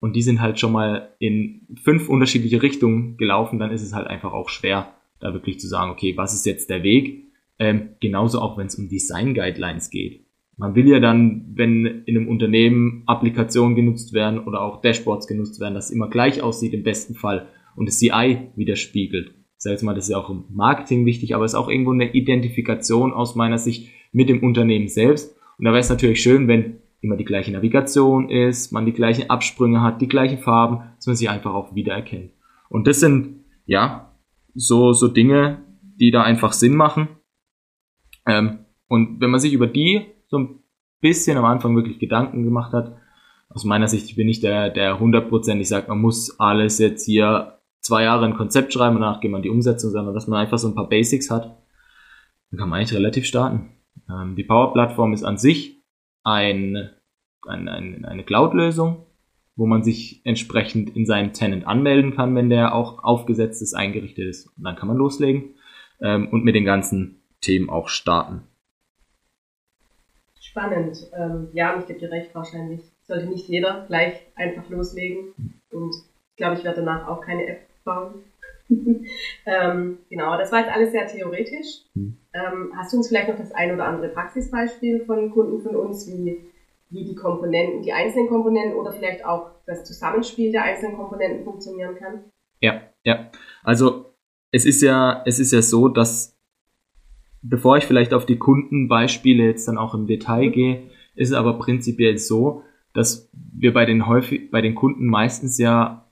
und 0.00 0.16
die 0.16 0.22
sind 0.22 0.40
halt 0.40 0.58
schon 0.58 0.72
mal 0.72 1.14
in 1.20 1.68
fünf 1.80 2.08
unterschiedliche 2.08 2.60
Richtungen 2.60 3.16
gelaufen, 3.16 3.60
dann 3.60 3.70
ist 3.70 3.82
es 3.82 3.94
halt 3.94 4.08
einfach 4.08 4.32
auch 4.32 4.48
schwer, 4.48 4.92
da 5.20 5.32
wirklich 5.32 5.60
zu 5.60 5.68
sagen, 5.68 5.92
okay, 5.92 6.16
was 6.16 6.34
ist 6.34 6.44
jetzt 6.44 6.68
der 6.70 6.82
Weg? 6.82 7.28
Ähm, 7.60 7.90
genauso 8.00 8.40
auch, 8.40 8.58
wenn 8.58 8.66
es 8.66 8.74
um 8.74 8.88
Design 8.88 9.32
Guidelines 9.32 9.90
geht. 9.90 10.26
Man 10.62 10.76
will 10.76 10.86
ja 10.86 11.00
dann, 11.00 11.44
wenn 11.56 12.04
in 12.06 12.16
einem 12.16 12.28
Unternehmen 12.28 13.02
Applikationen 13.06 13.74
genutzt 13.74 14.12
werden 14.12 14.38
oder 14.38 14.60
auch 14.60 14.80
Dashboards 14.80 15.26
genutzt 15.26 15.58
werden, 15.58 15.74
dass 15.74 15.86
es 15.86 15.90
immer 15.90 16.08
gleich 16.08 16.40
aussieht 16.40 16.72
im 16.72 16.84
besten 16.84 17.16
Fall 17.16 17.48
und 17.74 17.86
das 17.86 17.98
CI 17.98 18.38
widerspiegelt. 18.54 19.34
Sag 19.56 19.72
jetzt 19.72 19.82
mal, 19.82 19.96
das 19.96 20.04
ist 20.04 20.10
ja 20.10 20.18
auch 20.18 20.30
im 20.30 20.44
Marketing 20.50 21.04
wichtig, 21.04 21.34
aber 21.34 21.44
es 21.44 21.54
ist 21.54 21.58
auch 21.58 21.68
irgendwo 21.68 21.90
eine 21.90 22.12
Identifikation 22.12 23.12
aus 23.12 23.34
meiner 23.34 23.58
Sicht 23.58 23.90
mit 24.12 24.28
dem 24.28 24.40
Unternehmen 24.44 24.86
selbst. 24.86 25.36
Und 25.58 25.64
da 25.64 25.72
wäre 25.72 25.80
es 25.80 25.88
natürlich 25.88 26.22
schön, 26.22 26.46
wenn 26.46 26.76
immer 27.00 27.16
die 27.16 27.24
gleiche 27.24 27.50
Navigation 27.50 28.30
ist, 28.30 28.70
man 28.70 28.86
die 28.86 28.92
gleichen 28.92 29.30
Absprünge 29.30 29.82
hat, 29.82 30.00
die 30.00 30.06
gleichen 30.06 30.38
Farben, 30.38 30.92
dass 30.94 31.08
man 31.08 31.16
sie 31.16 31.28
einfach 31.28 31.54
auch 31.54 31.74
wiedererkennt. 31.74 32.30
Und 32.68 32.86
das 32.86 33.00
sind, 33.00 33.40
ja, 33.66 34.14
so, 34.54 34.92
so 34.92 35.08
Dinge, 35.08 35.64
die 35.98 36.12
da 36.12 36.22
einfach 36.22 36.52
Sinn 36.52 36.76
machen. 36.76 37.08
Ähm, 38.26 38.60
und 38.86 39.20
wenn 39.20 39.30
man 39.30 39.40
sich 39.40 39.54
über 39.54 39.66
die 39.66 40.06
so 40.32 40.38
ein 40.38 40.62
bisschen 41.02 41.36
am 41.36 41.44
Anfang 41.44 41.76
wirklich 41.76 41.98
Gedanken 41.98 42.42
gemacht 42.42 42.72
hat. 42.72 42.96
Aus 43.50 43.64
meiner 43.64 43.86
Sicht 43.86 44.16
bin 44.16 44.28
ich 44.28 44.40
der, 44.40 44.70
der 44.70 44.98
100%, 44.98 45.62
sagt, 45.64 45.88
man 45.88 46.00
muss 46.00 46.40
alles 46.40 46.78
jetzt 46.78 47.04
hier 47.04 47.58
zwei 47.80 48.04
Jahre 48.04 48.24
ein 48.24 48.36
Konzept 48.36 48.72
schreiben 48.72 48.96
und 48.96 49.02
danach 49.02 49.20
geht 49.20 49.30
man 49.30 49.42
die 49.42 49.50
Umsetzung, 49.50 49.90
sondern 49.90 50.14
dass 50.14 50.26
man 50.26 50.40
einfach 50.40 50.56
so 50.56 50.68
ein 50.68 50.74
paar 50.74 50.88
Basics 50.88 51.30
hat, 51.30 51.58
dann 52.50 52.58
kann 52.58 52.70
man 52.70 52.78
eigentlich 52.78 52.96
relativ 52.96 53.26
starten. 53.26 53.72
Ähm, 54.08 54.34
die 54.34 54.44
Power-Plattform 54.44 55.12
ist 55.12 55.22
an 55.22 55.36
sich 55.36 55.82
ein, 56.24 56.90
ein, 57.46 57.68
ein, 57.68 58.06
eine 58.06 58.24
Cloud-Lösung, 58.24 59.04
wo 59.54 59.66
man 59.66 59.82
sich 59.82 60.22
entsprechend 60.24 60.96
in 60.96 61.04
seinem 61.04 61.34
Tenant 61.34 61.66
anmelden 61.66 62.16
kann, 62.16 62.34
wenn 62.34 62.48
der 62.48 62.74
auch 62.74 63.04
aufgesetzt 63.04 63.60
ist, 63.60 63.74
eingerichtet 63.74 64.28
ist. 64.28 64.46
Und 64.56 64.64
dann 64.64 64.76
kann 64.76 64.88
man 64.88 64.96
loslegen 64.96 65.56
ähm, 66.00 66.28
und 66.28 66.42
mit 66.42 66.54
den 66.54 66.64
ganzen 66.64 67.22
Themen 67.42 67.68
auch 67.68 67.88
starten 67.90 68.44
spannend. 70.52 71.10
Ähm, 71.16 71.48
ja, 71.52 71.74
und 71.74 71.80
ich 71.80 71.86
gebe 71.86 71.98
dir 71.98 72.10
recht, 72.10 72.34
wahrscheinlich 72.34 72.82
sollte 73.02 73.26
nicht 73.26 73.48
jeder 73.48 73.84
gleich 73.88 74.20
einfach 74.36 74.68
loslegen. 74.68 75.34
Und 75.70 75.94
ich 76.30 76.36
glaube, 76.36 76.56
ich 76.56 76.64
werde 76.64 76.84
danach 76.84 77.08
auch 77.08 77.22
keine 77.22 77.46
App 77.46 77.60
bauen. 77.84 78.22
ähm, 79.46 79.98
genau, 80.08 80.36
das 80.36 80.52
war 80.52 80.60
jetzt 80.60 80.72
alles 80.72 80.92
sehr 80.92 81.06
theoretisch. 81.06 81.84
Hm. 81.94 82.16
Ähm, 82.34 82.72
hast 82.76 82.92
du 82.92 82.98
uns 82.98 83.08
vielleicht 83.08 83.28
noch 83.28 83.38
das 83.38 83.52
ein 83.52 83.72
oder 83.72 83.86
andere 83.86 84.08
Praxisbeispiel 84.08 85.04
von 85.04 85.30
Kunden 85.30 85.62
von 85.62 85.74
uns, 85.74 86.06
wie, 86.06 86.38
wie 86.90 87.04
die 87.04 87.14
Komponenten, 87.14 87.82
die 87.82 87.92
einzelnen 87.92 88.28
Komponenten 88.28 88.74
oder 88.74 88.92
vielleicht 88.92 89.24
auch 89.24 89.50
das 89.66 89.84
Zusammenspiel 89.84 90.52
der 90.52 90.64
einzelnen 90.64 90.96
Komponenten 90.96 91.44
funktionieren 91.44 91.96
kann? 91.96 92.24
Ja, 92.60 92.82
ja. 93.04 93.30
Also 93.62 94.14
es 94.50 94.66
ist 94.66 94.82
ja, 94.82 95.22
es 95.26 95.38
ist 95.38 95.52
ja 95.52 95.62
so, 95.62 95.88
dass 95.88 96.31
bevor 97.42 97.76
ich 97.76 97.84
vielleicht 97.84 98.14
auf 98.14 98.24
die 98.24 98.38
Kundenbeispiele 98.38 99.44
jetzt 99.44 99.68
dann 99.68 99.78
auch 99.78 99.94
im 99.94 100.06
Detail 100.06 100.48
mhm. 100.48 100.52
gehe, 100.52 100.82
ist 101.14 101.30
es 101.30 101.34
aber 101.34 101.58
prinzipiell 101.58 102.16
so, 102.16 102.62
dass 102.94 103.30
wir 103.32 103.72
bei 103.72 103.84
den 103.84 104.06
häufig, 104.06 104.50
bei 104.50 104.60
den 104.60 104.74
Kunden 104.74 105.06
meistens 105.06 105.58
ja 105.58 106.10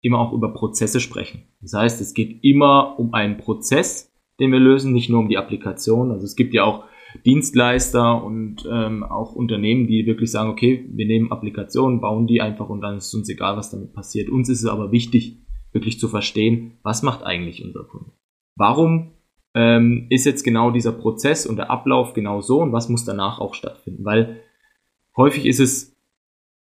immer 0.00 0.18
auch 0.18 0.32
über 0.32 0.52
Prozesse 0.54 1.00
sprechen. 1.00 1.42
Das 1.60 1.72
heißt, 1.74 2.00
es 2.00 2.14
geht 2.14 2.44
immer 2.44 2.98
um 2.98 3.14
einen 3.14 3.38
Prozess, 3.38 4.12
den 4.38 4.52
wir 4.52 4.60
lösen, 4.60 4.92
nicht 4.92 5.10
nur 5.10 5.20
um 5.20 5.28
die 5.28 5.38
Applikation. 5.38 6.10
Also 6.10 6.24
es 6.24 6.36
gibt 6.36 6.54
ja 6.54 6.64
auch 6.64 6.84
Dienstleister 7.24 8.22
und 8.22 8.68
ähm, 8.70 9.02
auch 9.02 9.34
Unternehmen, 9.34 9.86
die 9.86 10.06
wirklich 10.06 10.30
sagen, 10.30 10.50
okay, 10.50 10.86
wir 10.92 11.06
nehmen 11.06 11.32
Applikationen, 11.32 12.00
bauen 12.00 12.26
die 12.26 12.40
einfach 12.40 12.68
und 12.68 12.82
dann 12.82 12.98
ist 12.98 13.06
es 13.06 13.14
uns 13.14 13.28
egal, 13.28 13.56
was 13.56 13.70
damit 13.70 13.94
passiert. 13.94 14.28
Uns 14.28 14.48
ist 14.48 14.62
es 14.62 14.68
aber 14.68 14.92
wichtig, 14.92 15.38
wirklich 15.72 15.98
zu 15.98 16.08
verstehen, 16.08 16.78
was 16.82 17.02
macht 17.02 17.24
eigentlich 17.24 17.64
unser 17.64 17.84
Kunde? 17.84 18.12
Warum 18.54 19.12
ähm, 19.56 20.06
ist 20.10 20.26
jetzt 20.26 20.44
genau 20.44 20.70
dieser 20.70 20.92
Prozess 20.92 21.46
und 21.46 21.56
der 21.56 21.70
Ablauf 21.70 22.12
genau 22.12 22.42
so 22.42 22.60
und 22.60 22.72
was 22.72 22.90
muss 22.90 23.06
danach 23.06 23.40
auch 23.40 23.54
stattfinden? 23.54 24.04
Weil 24.04 24.42
häufig 25.16 25.46
ist 25.46 25.60
es, 25.60 25.96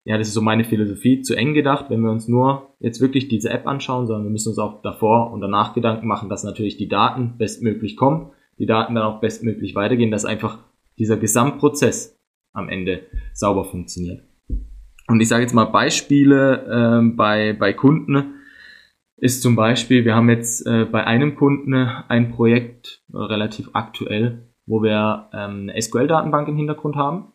ja, 0.05 0.17
das 0.17 0.29
ist 0.29 0.33
so 0.33 0.41
meine 0.41 0.63
Philosophie, 0.63 1.21
zu 1.21 1.35
eng 1.35 1.53
gedacht, 1.53 1.87
wenn 1.89 1.99
wir 1.99 2.09
uns 2.09 2.29
nur 2.29 2.73
jetzt 2.79 3.01
wirklich 3.01 3.27
diese 3.27 3.49
App 3.49 3.67
anschauen, 3.67 4.07
sondern 4.07 4.23
wir 4.23 4.31
müssen 4.31 4.49
uns 4.49 4.59
auch 4.59 4.81
davor 4.81 5.31
und 5.31 5.41
danach 5.41 5.73
Gedanken 5.73 6.07
machen, 6.07 6.29
dass 6.29 6.45
natürlich 6.45 6.77
die 6.77 6.87
Daten 6.87 7.37
bestmöglich 7.37 7.97
kommen, 7.97 8.31
die 8.57 8.65
Daten 8.65 8.95
dann 8.95 9.03
auch 9.03 9.19
bestmöglich 9.19 9.75
weitergehen, 9.75 10.09
dass 10.09 10.23
einfach 10.23 10.59
dieser 10.97 11.17
Gesamtprozess 11.17 12.17
am 12.53 12.69
Ende 12.69 13.01
sauber 13.33 13.65
funktioniert. 13.65 14.23
Und 15.07 15.19
ich 15.19 15.27
sage 15.27 15.41
jetzt 15.41 15.53
mal 15.53 15.65
Beispiele 15.65 16.65
ähm, 16.71 17.17
bei, 17.17 17.53
bei 17.59 17.73
Kunden 17.73 18.35
ist 19.21 19.41
zum 19.41 19.55
Beispiel, 19.55 20.05
wir 20.05 20.15
haben 20.15 20.29
jetzt 20.29 20.65
äh, 20.65 20.85
bei 20.85 21.05
einem 21.05 21.35
Kunden 21.35 21.73
ein 21.73 22.31
Projekt 22.31 23.03
äh, 23.13 23.17
relativ 23.17 23.69
aktuell, 23.73 24.49
wo 24.65 24.81
wir 24.81 25.29
ähm, 25.33 25.69
eine 25.69 25.81
SQL-Datenbank 25.81 26.47
im 26.47 26.57
Hintergrund 26.57 26.95
haben 26.95 27.33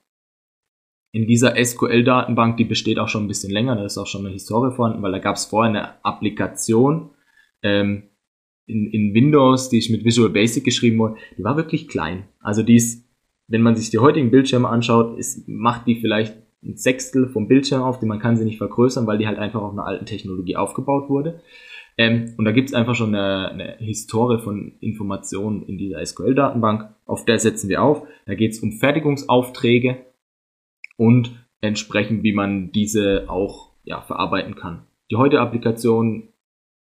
in 1.15 1.29
dieser 1.29 1.55
SQL-Datenbank, 1.65 2.57
die 2.57 2.65
besteht 2.65 2.99
auch 2.99 3.07
schon 3.07 3.25
ein 3.25 3.29
bisschen 3.29 3.53
länger, 3.53 3.77
da 3.77 3.85
ist 3.85 3.99
auch 3.99 4.09
schon 4.09 4.23
eine 4.23 4.33
Historie 4.33 4.75
vorhanden, 4.75 5.01
weil 5.01 5.13
da 5.13 5.21
gab 5.21 5.37
es 5.37 5.45
vorher 5.45 5.71
eine 5.71 6.05
Applikation 6.05 7.11
ähm, 7.63 8.11
in, 8.67 8.91
in 8.91 9.15
Windows, 9.15 9.69
die 9.69 9.79
ich 9.79 9.91
mit 9.91 10.05
Visual 10.05 10.29
Basic 10.29 10.65
geschrieben 10.65 10.99
wurde, 10.99 11.15
die 11.39 11.45
war 11.45 11.57
wirklich 11.57 11.87
klein. 11.87 12.25
Also 12.41 12.65
die 12.65 12.75
ist, 12.75 13.09
wenn 13.47 13.63
man 13.63 13.77
sich 13.77 13.91
die 13.91 14.01
heutigen 14.01 14.33
Bildschirme 14.33 14.69
anschaut, 14.69 15.17
ist, 15.17 15.47
macht 15.47 15.87
die 15.87 16.01
vielleicht 16.01 16.37
ein 16.65 16.77
Sechstel 16.77 17.29
vom 17.29 17.47
Bildschirm 17.47 17.83
auf, 17.83 18.01
die 18.01 18.07
man 18.07 18.19
kann 18.19 18.37
sie 18.37 18.45
nicht 18.45 18.59
vergrößern, 18.59 19.07
weil 19.07 19.19
die 19.19 19.29
halt 19.29 19.39
einfach 19.39 19.63
auf 19.63 19.73
einer 19.73 19.87
alten 19.87 20.07
Technologie 20.07 20.57
aufgebaut 20.57 21.09
wurde. 21.09 21.43
Ähm, 21.97 22.35
und 22.37 22.45
da 22.45 22.53
gibt 22.53 22.69
es 22.69 22.75
einfach 22.75 22.95
schon 22.95 23.15
eine, 23.15 23.51
eine 23.51 23.77
Historie 23.79 24.41
von 24.41 24.73
Informationen 24.81 25.63
in 25.63 25.79
dieser 25.79 26.05
SQL-Datenbank, 26.05 26.95
auf 27.07 27.25
der 27.25 27.39
setzen 27.39 27.69
wir 27.69 27.83
auf. 27.83 28.07
Da 28.27 28.35
geht 28.35 28.53
es 28.53 28.61
um 28.61 28.73
Fertigungsaufträge 28.73 30.05
und 30.97 31.33
entsprechend, 31.61 32.23
wie 32.23 32.33
man 32.33 32.73
diese 32.73 33.25
auch 33.29 33.73
ja, 33.85 34.01
verarbeiten 34.01 34.55
kann. 34.55 34.87
Die 35.11 35.17
heutige 35.17 35.41
Applikation 35.41 36.29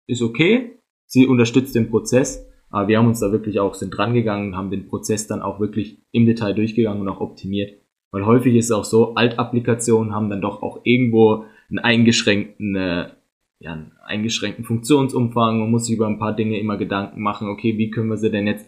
ist 0.07 0.23
okay, 0.23 0.78
sie 1.07 1.26
unterstützt 1.26 1.75
den 1.75 1.90
Prozess, 1.90 2.47
aber 2.69 2.88
wir 2.88 2.99
haben 2.99 3.07
uns 3.07 3.21
da 3.21 3.33
wirklich 3.33 3.61
auch 3.61 3.75
sind 3.75 3.90
dran 3.90 4.14
gegangen, 4.14 4.57
haben 4.57 4.71
den 4.71 4.87
Prozess 4.87 5.26
dann 5.26 5.42
auch 5.42 5.61
wirklich 5.61 6.02
im 6.12 6.26
Detail 6.26 6.54
durchgegangen 6.54 7.00
und 7.00 7.09
auch 7.09 7.21
optimiert. 7.21 7.80
Weil 8.12 8.26
häufig 8.26 8.54
ist 8.57 8.66
es 8.66 8.73
auch 8.73 8.85
so, 8.85 9.14
Altapplikationen 9.14 10.14
haben 10.14 10.30
dann 10.30 10.40
doch 10.40 10.62
auch 10.62 10.80
irgendwo 10.85 11.45
einen 11.69 11.78
eingeschränkten, 11.78 12.75
äh, 12.75 13.11
ja, 13.60 13.74
einen 13.74 13.92
eingeschränkten 14.04 14.64
Funktionsumfang. 14.64 15.60
Man 15.60 15.70
muss 15.70 15.86
sich 15.86 15.94
über 15.94 16.06
ein 16.06 16.18
paar 16.18 16.34
Dinge 16.34 16.58
immer 16.58 16.76
Gedanken 16.78 17.22
machen, 17.22 17.48
okay, 17.48 17.76
wie 17.78 17.90
können 17.90 18.08
wir 18.08 18.16
sie 18.16 18.30
denn 18.30 18.46
jetzt 18.46 18.66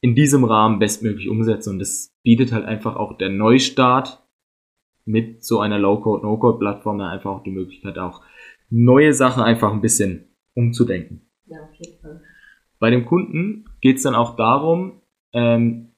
in 0.00 0.14
diesem 0.14 0.44
Rahmen 0.44 0.78
bestmöglich 0.78 1.28
umsetzen? 1.28 1.70
Und 1.70 1.78
das 1.78 2.14
bietet 2.22 2.52
halt 2.52 2.66
einfach 2.66 2.96
auch 2.96 3.16
der 3.16 3.30
Neustart 3.30 4.22
mit 5.04 5.44
so 5.44 5.60
einer 5.60 5.78
Low-Code, 5.78 6.26
No-Code-Plattform 6.26 6.98
dann 6.98 7.10
einfach 7.10 7.30
auch 7.30 7.42
die 7.44 7.52
Möglichkeit, 7.52 7.98
auch 7.98 8.22
neue 8.68 9.14
Sachen 9.14 9.44
einfach 9.44 9.72
ein 9.72 9.80
bisschen 9.80 10.24
umzudenken. 10.54 11.22
Ja, 11.46 11.58
auf 11.62 11.74
jeden 11.74 12.00
Fall. 12.00 12.20
Bei 12.80 12.90
dem 12.90 13.06
Kunden 13.06 13.66
geht 13.80 13.98
es 13.98 14.02
dann 14.02 14.16
auch 14.16 14.34
darum, 14.34 15.00
ähm, 15.32 15.92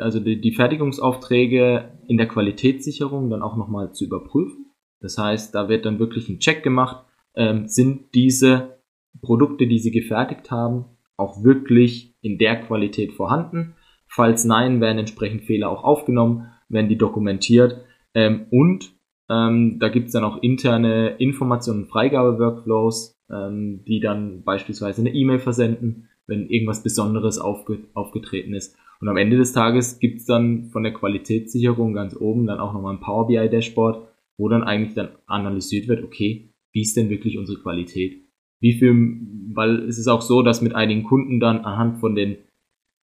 also 0.00 0.18
die, 0.18 0.40
die 0.40 0.52
Fertigungsaufträge 0.52 1.92
in 2.08 2.16
der 2.16 2.26
Qualitätssicherung 2.26 3.30
dann 3.30 3.42
auch 3.42 3.56
nochmal 3.56 3.92
zu 3.92 4.04
überprüfen. 4.04 4.72
Das 5.00 5.16
heißt, 5.16 5.54
da 5.54 5.68
wird 5.68 5.86
dann 5.86 6.00
wirklich 6.00 6.28
ein 6.28 6.40
Check 6.40 6.64
gemacht, 6.64 7.04
ähm, 7.38 7.68
sind 7.68 8.14
diese 8.14 8.80
Produkte, 9.22 9.66
die 9.66 9.78
sie 9.78 9.90
gefertigt 9.90 10.50
haben, 10.50 10.84
auch 11.16 11.42
wirklich 11.42 12.14
in 12.20 12.36
der 12.36 12.60
Qualität 12.60 13.12
vorhanden. 13.12 13.74
Falls 14.06 14.44
nein, 14.44 14.80
werden 14.80 14.98
entsprechend 14.98 15.44
Fehler 15.44 15.70
auch 15.70 15.84
aufgenommen, 15.84 16.50
werden 16.68 16.88
die 16.88 16.98
dokumentiert 16.98 17.80
ähm, 18.14 18.46
und 18.50 18.92
ähm, 19.30 19.78
da 19.78 19.88
gibt 19.88 20.06
es 20.06 20.12
dann 20.12 20.24
auch 20.24 20.42
interne 20.42 21.10
Informationen 21.18 21.82
und 21.82 21.90
Freigabe-Workflows, 21.90 23.18
ähm, 23.30 23.84
die 23.86 24.00
dann 24.00 24.42
beispielsweise 24.42 25.02
eine 25.02 25.14
E-Mail 25.14 25.38
versenden, 25.38 26.08
wenn 26.26 26.48
irgendwas 26.48 26.82
Besonderes 26.82 27.38
aufge 27.38 27.78
aufgetreten 27.94 28.54
ist. 28.54 28.76
Und 29.00 29.08
am 29.08 29.16
Ende 29.16 29.36
des 29.36 29.52
Tages 29.52 29.98
gibt 29.98 30.20
es 30.20 30.26
dann 30.26 30.70
von 30.70 30.82
der 30.82 30.92
Qualitätssicherung 30.92 31.92
ganz 31.92 32.16
oben 32.16 32.46
dann 32.46 32.58
auch 32.58 32.72
nochmal 32.72 32.94
ein 32.94 33.00
Power 33.00 33.26
BI-Dashboard, 33.28 34.08
wo 34.36 34.48
dann 34.48 34.64
eigentlich 34.64 34.94
dann 34.94 35.10
analysiert 35.26 35.88
wird, 35.88 36.02
okay, 36.02 36.47
wie 36.78 36.82
ist 36.82 36.96
denn 36.96 37.10
wirklich 37.10 37.38
unsere 37.38 37.60
Qualität? 37.60 38.22
Wie 38.60 38.74
viel, 38.74 39.20
weil 39.52 39.80
es 39.88 39.98
ist 39.98 40.06
auch 40.06 40.22
so, 40.22 40.42
dass 40.42 40.62
mit 40.62 40.76
einigen 40.76 41.02
Kunden 41.02 41.40
dann 41.40 41.64
anhand 41.64 41.98
von 41.98 42.14
den 42.14 42.36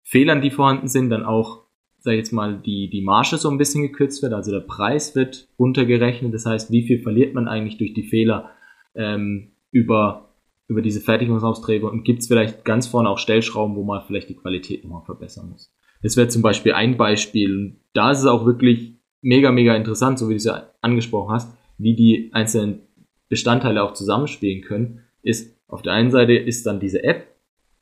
Fehlern, 0.02 0.40
die 0.40 0.50
vorhanden 0.50 0.88
sind, 0.88 1.10
dann 1.10 1.22
auch 1.22 1.68
sag 2.00 2.12
ich 2.12 2.18
jetzt 2.18 2.32
mal, 2.32 2.58
die, 2.64 2.88
die 2.88 3.02
Marge 3.02 3.36
so 3.36 3.50
ein 3.50 3.58
bisschen 3.58 3.82
gekürzt 3.82 4.22
wird, 4.22 4.32
also 4.32 4.50
der 4.50 4.60
Preis 4.60 5.14
wird 5.14 5.48
runtergerechnet. 5.58 6.32
Das 6.32 6.46
heißt, 6.46 6.70
wie 6.70 6.86
viel 6.86 7.02
verliert 7.02 7.34
man 7.34 7.48
eigentlich 7.48 7.76
durch 7.76 7.92
die 7.92 8.04
Fehler 8.04 8.50
ähm, 8.94 9.50
über, 9.72 10.30
über 10.68 10.80
diese 10.80 11.00
Fertigungsaufträge 11.00 11.86
und 11.86 12.04
gibt 12.04 12.20
es 12.20 12.28
vielleicht 12.28 12.64
ganz 12.64 12.86
vorne 12.86 13.10
auch 13.10 13.18
Stellschrauben, 13.18 13.76
wo 13.76 13.84
man 13.84 14.02
vielleicht 14.06 14.28
die 14.28 14.36
Qualität 14.36 14.84
nochmal 14.84 15.04
verbessern 15.04 15.50
muss. 15.50 15.74
Das 16.02 16.16
wäre 16.16 16.28
zum 16.28 16.40
Beispiel 16.40 16.72
ein 16.72 16.96
Beispiel. 16.96 17.76
Da 17.92 18.12
ist 18.12 18.20
es 18.20 18.26
auch 18.26 18.46
wirklich 18.46 18.94
mega, 19.20 19.52
mega 19.52 19.74
interessant, 19.74 20.18
so 20.18 20.28
wie 20.28 20.34
du 20.34 20.38
es 20.38 20.44
ja 20.44 20.70
angesprochen 20.80 21.32
hast, 21.32 21.52
wie 21.76 21.94
die 21.94 22.30
einzelnen 22.32 22.87
Bestandteile 23.28 23.82
auch 23.82 23.92
zusammenspielen 23.92 24.62
können, 24.62 25.00
ist 25.22 25.56
auf 25.68 25.82
der 25.82 25.92
einen 25.92 26.10
Seite 26.10 26.32
ist 26.34 26.66
dann 26.66 26.80
diese 26.80 27.04
App, 27.04 27.26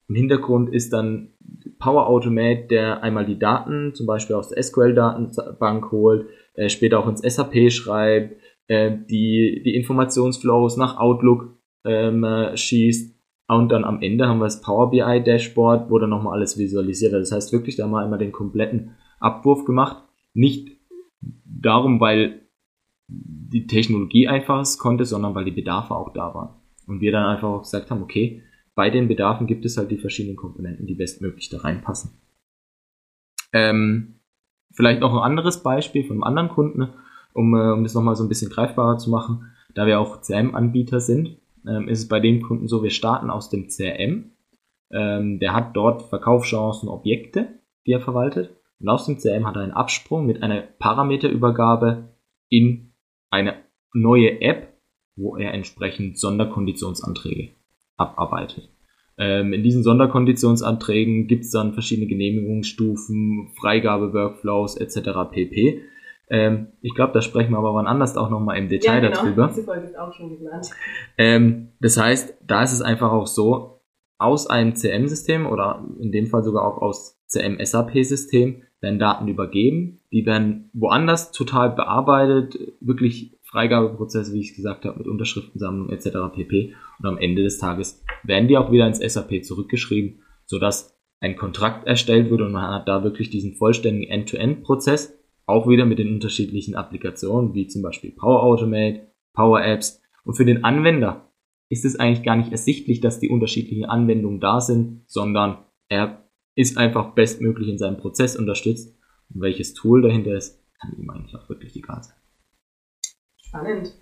im 0.08 0.14
Hintergrund 0.14 0.72
ist 0.72 0.92
dann 0.92 1.32
Power 1.78 2.06
Automate, 2.06 2.66
der 2.68 3.02
einmal 3.02 3.26
die 3.26 3.38
Daten 3.38 3.94
zum 3.94 4.06
Beispiel 4.06 4.36
aus 4.36 4.48
der 4.50 4.62
SQL-Datenbank 4.62 5.90
holt, 5.90 6.26
äh, 6.54 6.68
später 6.68 7.00
auch 7.00 7.08
ins 7.08 7.22
SAP 7.22 7.72
schreibt, 7.72 8.40
äh, 8.68 8.96
die, 9.10 9.62
die 9.64 9.74
Informationsflows 9.74 10.76
nach 10.76 10.98
Outlook 10.98 11.56
ähm, 11.84 12.24
äh, 12.24 12.56
schießt 12.56 13.16
und 13.48 13.70
dann 13.70 13.84
am 13.84 14.02
Ende 14.02 14.26
haben 14.26 14.38
wir 14.38 14.44
das 14.44 14.60
Power 14.60 14.90
BI 14.90 15.22
Dashboard, 15.22 15.90
wo 15.90 15.98
dann 15.98 16.10
nochmal 16.10 16.34
alles 16.34 16.58
visualisiert 16.58 17.12
wird. 17.12 17.22
Das 17.22 17.32
heißt 17.32 17.52
wirklich, 17.52 17.76
da 17.76 17.84
haben 17.84 17.92
wir 17.92 18.00
einmal 18.00 18.18
den 18.18 18.32
kompletten 18.32 18.96
Abwurf 19.20 19.64
gemacht. 19.64 20.02
Nicht 20.34 20.68
darum, 21.44 22.00
weil 22.00 22.42
die 23.48 23.66
Technologie 23.66 24.28
einfach 24.28 24.60
es 24.60 24.78
konnte, 24.78 25.04
sondern 25.04 25.34
weil 25.34 25.44
die 25.44 25.50
Bedarfe 25.50 25.94
auch 25.94 26.12
da 26.12 26.34
waren. 26.34 26.54
Und 26.86 27.00
wir 27.00 27.12
dann 27.12 27.26
einfach 27.26 27.48
auch 27.48 27.62
gesagt 27.62 27.90
haben, 27.90 28.02
okay, 28.02 28.42
bei 28.74 28.90
den 28.90 29.08
Bedarfen 29.08 29.46
gibt 29.46 29.64
es 29.64 29.76
halt 29.76 29.90
die 29.90 29.98
verschiedenen 29.98 30.36
Komponenten, 30.36 30.86
die 30.86 30.94
bestmöglich 30.94 31.48
da 31.48 31.58
reinpassen. 31.58 32.12
Ähm, 33.52 34.20
vielleicht 34.72 35.00
noch 35.00 35.12
ein 35.12 35.18
anderes 35.18 35.62
Beispiel 35.62 36.04
von 36.04 36.16
einem 36.16 36.24
anderen 36.24 36.48
Kunden, 36.48 36.88
um, 37.32 37.54
äh, 37.54 37.72
um 37.72 37.82
das 37.82 37.94
nochmal 37.94 38.16
so 38.16 38.24
ein 38.24 38.28
bisschen 38.28 38.50
greifbarer 38.50 38.98
zu 38.98 39.10
machen. 39.10 39.52
Da 39.74 39.86
wir 39.86 40.00
auch 40.00 40.20
CRM-Anbieter 40.20 41.00
sind, 41.00 41.38
ähm, 41.66 41.88
ist 41.88 42.00
es 42.00 42.08
bei 42.08 42.20
dem 42.20 42.42
Kunden 42.42 42.68
so, 42.68 42.82
wir 42.82 42.90
starten 42.90 43.30
aus 43.30 43.50
dem 43.50 43.68
CRM. 43.68 44.32
Ähm, 44.90 45.38
der 45.38 45.52
hat 45.52 45.74
dort 45.74 46.02
Verkaufschancen, 46.02 46.88
Objekte, 46.88 47.48
die 47.86 47.92
er 47.92 48.00
verwaltet. 48.00 48.54
Und 48.78 48.88
aus 48.88 49.06
dem 49.06 49.18
CRM 49.18 49.46
hat 49.46 49.56
er 49.56 49.62
einen 49.62 49.72
Absprung 49.72 50.26
mit 50.26 50.42
einer 50.42 50.60
Parameterübergabe 50.60 52.10
in 52.48 52.85
eine 53.30 53.64
neue 53.92 54.40
App, 54.40 54.74
wo 55.16 55.36
er 55.36 55.54
entsprechend 55.54 56.18
Sonderkonditionsanträge 56.18 57.54
abarbeitet. 57.96 58.68
Ähm, 59.18 59.52
in 59.52 59.62
diesen 59.62 59.82
Sonderkonditionsanträgen 59.82 61.26
gibt 61.26 61.44
es 61.44 61.50
dann 61.50 61.72
verschiedene 61.72 62.06
Genehmigungsstufen, 62.06 63.52
Freigabe-Workflows 63.58 64.76
etc. 64.76 65.30
pp. 65.30 65.82
Ähm, 66.28 66.72
ich 66.82 66.94
glaube, 66.94 67.12
da 67.14 67.22
sprechen 67.22 67.52
wir 67.52 67.58
aber 67.58 67.74
wann 67.74 67.86
anders 67.86 68.16
auch 68.16 68.28
nochmal 68.28 68.58
im 68.58 68.68
Detail 68.68 69.02
ja, 69.02 69.08
genau. 69.08 69.22
darüber. 69.22 69.48
Diese 69.48 69.64
Folge 69.64 69.86
ist 69.86 69.98
auch 69.98 70.12
schon 70.12 70.30
geplant. 70.30 70.70
Ähm, 71.16 71.68
das 71.80 71.96
heißt, 71.96 72.36
da 72.46 72.62
ist 72.62 72.72
es 72.72 72.82
einfach 72.82 73.10
auch 73.10 73.26
so, 73.26 73.76
aus 74.18 74.46
einem 74.46 74.74
CM-System 74.74 75.46
oder 75.46 75.84
in 76.00 76.10
dem 76.10 76.26
Fall 76.26 76.42
sogar 76.42 76.66
auch 76.66 76.80
aus 76.80 77.20
CM-SAP-System 77.26 78.62
werden 78.86 78.98
Daten 78.98 79.28
übergeben, 79.28 79.98
die 80.12 80.24
werden 80.24 80.70
woanders 80.72 81.32
total 81.32 81.70
bearbeitet, 81.70 82.58
wirklich 82.80 83.36
Freigabeprozesse, 83.42 84.32
wie 84.32 84.40
ich 84.40 84.54
gesagt 84.54 84.84
habe, 84.84 84.98
mit 84.98 85.08
Unterschriftensammlung 85.08 85.90
etc. 85.90 86.34
pp. 86.34 86.74
Und 86.98 87.06
am 87.06 87.18
Ende 87.18 87.42
des 87.42 87.58
Tages 87.58 88.02
werden 88.22 88.48
die 88.48 88.56
auch 88.56 88.70
wieder 88.70 88.86
ins 88.86 88.98
SAP 88.98 89.44
zurückgeschrieben, 89.44 90.20
sodass 90.44 90.96
ein 91.20 91.36
Kontrakt 91.36 91.86
erstellt 91.86 92.30
wird 92.30 92.42
und 92.42 92.52
man 92.52 92.74
hat 92.74 92.88
da 92.88 93.02
wirklich 93.02 93.30
diesen 93.30 93.54
vollständigen 93.54 94.10
End-to-End-Prozess 94.10 95.18
auch 95.46 95.68
wieder 95.68 95.84
mit 95.86 95.98
den 95.98 96.12
unterschiedlichen 96.12 96.74
Applikationen, 96.74 97.54
wie 97.54 97.66
zum 97.66 97.82
Beispiel 97.82 98.10
Power 98.10 98.42
Automate, 98.42 99.06
Power 99.32 99.64
Apps. 99.64 100.02
Und 100.24 100.34
für 100.34 100.44
den 100.44 100.64
Anwender 100.64 101.32
ist 101.68 101.84
es 101.84 101.98
eigentlich 101.98 102.24
gar 102.24 102.36
nicht 102.36 102.52
ersichtlich, 102.52 103.00
dass 103.00 103.20
die 103.20 103.28
unterschiedlichen 103.28 103.84
Anwendungen 103.84 104.40
da 104.40 104.60
sind, 104.60 105.02
sondern 105.06 105.58
er 105.88 106.25
ist 106.56 106.76
einfach 106.78 107.12
bestmöglich 107.14 107.68
in 107.68 107.78
seinem 107.78 107.98
Prozess 107.98 108.34
unterstützt. 108.34 108.96
Und 109.32 109.40
welches 109.42 109.74
Tool 109.74 110.02
dahinter 110.02 110.34
ist, 110.34 110.60
kann 110.80 110.96
ihm 110.98 111.08
eigentlich 111.10 111.36
auch 111.36 111.48
wirklich 111.48 111.76
egal 111.76 112.02
sein. 112.02 112.16
Spannend. 113.36 113.94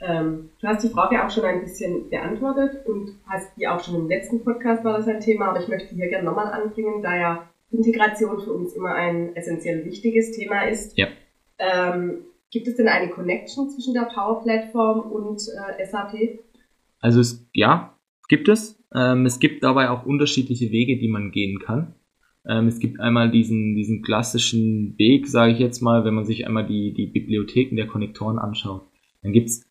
Ähm, 0.00 0.50
du 0.60 0.66
hast 0.66 0.84
die 0.84 0.88
Frage 0.88 1.24
auch 1.24 1.30
schon 1.30 1.44
ein 1.44 1.60
bisschen 1.60 2.08
beantwortet 2.08 2.86
und 2.86 3.18
hast 3.26 3.56
die 3.56 3.66
auch 3.66 3.82
schon 3.82 3.96
im 3.96 4.08
letzten 4.08 4.44
Podcast 4.44 4.84
war 4.84 4.96
das 4.96 5.08
ein 5.08 5.20
Thema, 5.20 5.48
aber 5.48 5.60
ich 5.60 5.68
möchte 5.68 5.94
hier 5.94 6.08
gerne 6.08 6.24
nochmal 6.24 6.52
anbringen, 6.52 7.02
da 7.02 7.16
ja 7.16 7.48
Integration 7.70 8.40
für 8.40 8.52
uns 8.52 8.74
immer 8.74 8.94
ein 8.94 9.34
essentiell 9.34 9.84
wichtiges 9.84 10.32
Thema 10.32 10.68
ist. 10.68 10.96
Ja. 10.96 11.08
Ähm, 11.58 12.24
gibt 12.50 12.68
es 12.68 12.76
denn 12.76 12.88
eine 12.88 13.10
Connection 13.10 13.68
zwischen 13.70 13.92
der 13.92 14.08
Power 14.14 14.42
Plattform 14.42 15.00
und 15.00 15.42
äh, 15.76 15.84
SAP? 15.84 16.38
Also 17.00 17.20
es, 17.20 17.44
ja, 17.52 17.94
gibt 18.28 18.48
es. 18.48 18.77
Ähm, 18.94 19.26
es 19.26 19.38
gibt 19.38 19.62
dabei 19.62 19.90
auch 19.90 20.06
unterschiedliche 20.06 20.70
Wege, 20.70 20.98
die 20.98 21.08
man 21.08 21.30
gehen 21.30 21.58
kann. 21.58 21.94
Ähm, 22.46 22.66
es 22.66 22.78
gibt 22.78 23.00
einmal 23.00 23.30
diesen, 23.30 23.74
diesen 23.74 24.02
klassischen 24.02 24.98
Weg, 24.98 25.26
sage 25.26 25.52
ich 25.52 25.58
jetzt 25.58 25.80
mal, 25.80 26.04
wenn 26.04 26.14
man 26.14 26.24
sich 26.24 26.46
einmal 26.46 26.66
die, 26.66 26.94
die 26.94 27.06
Bibliotheken 27.06 27.76
der 27.76 27.86
Konnektoren 27.86 28.38
anschaut. 28.38 28.82
Dann 29.22 29.32
gibt's 29.32 29.68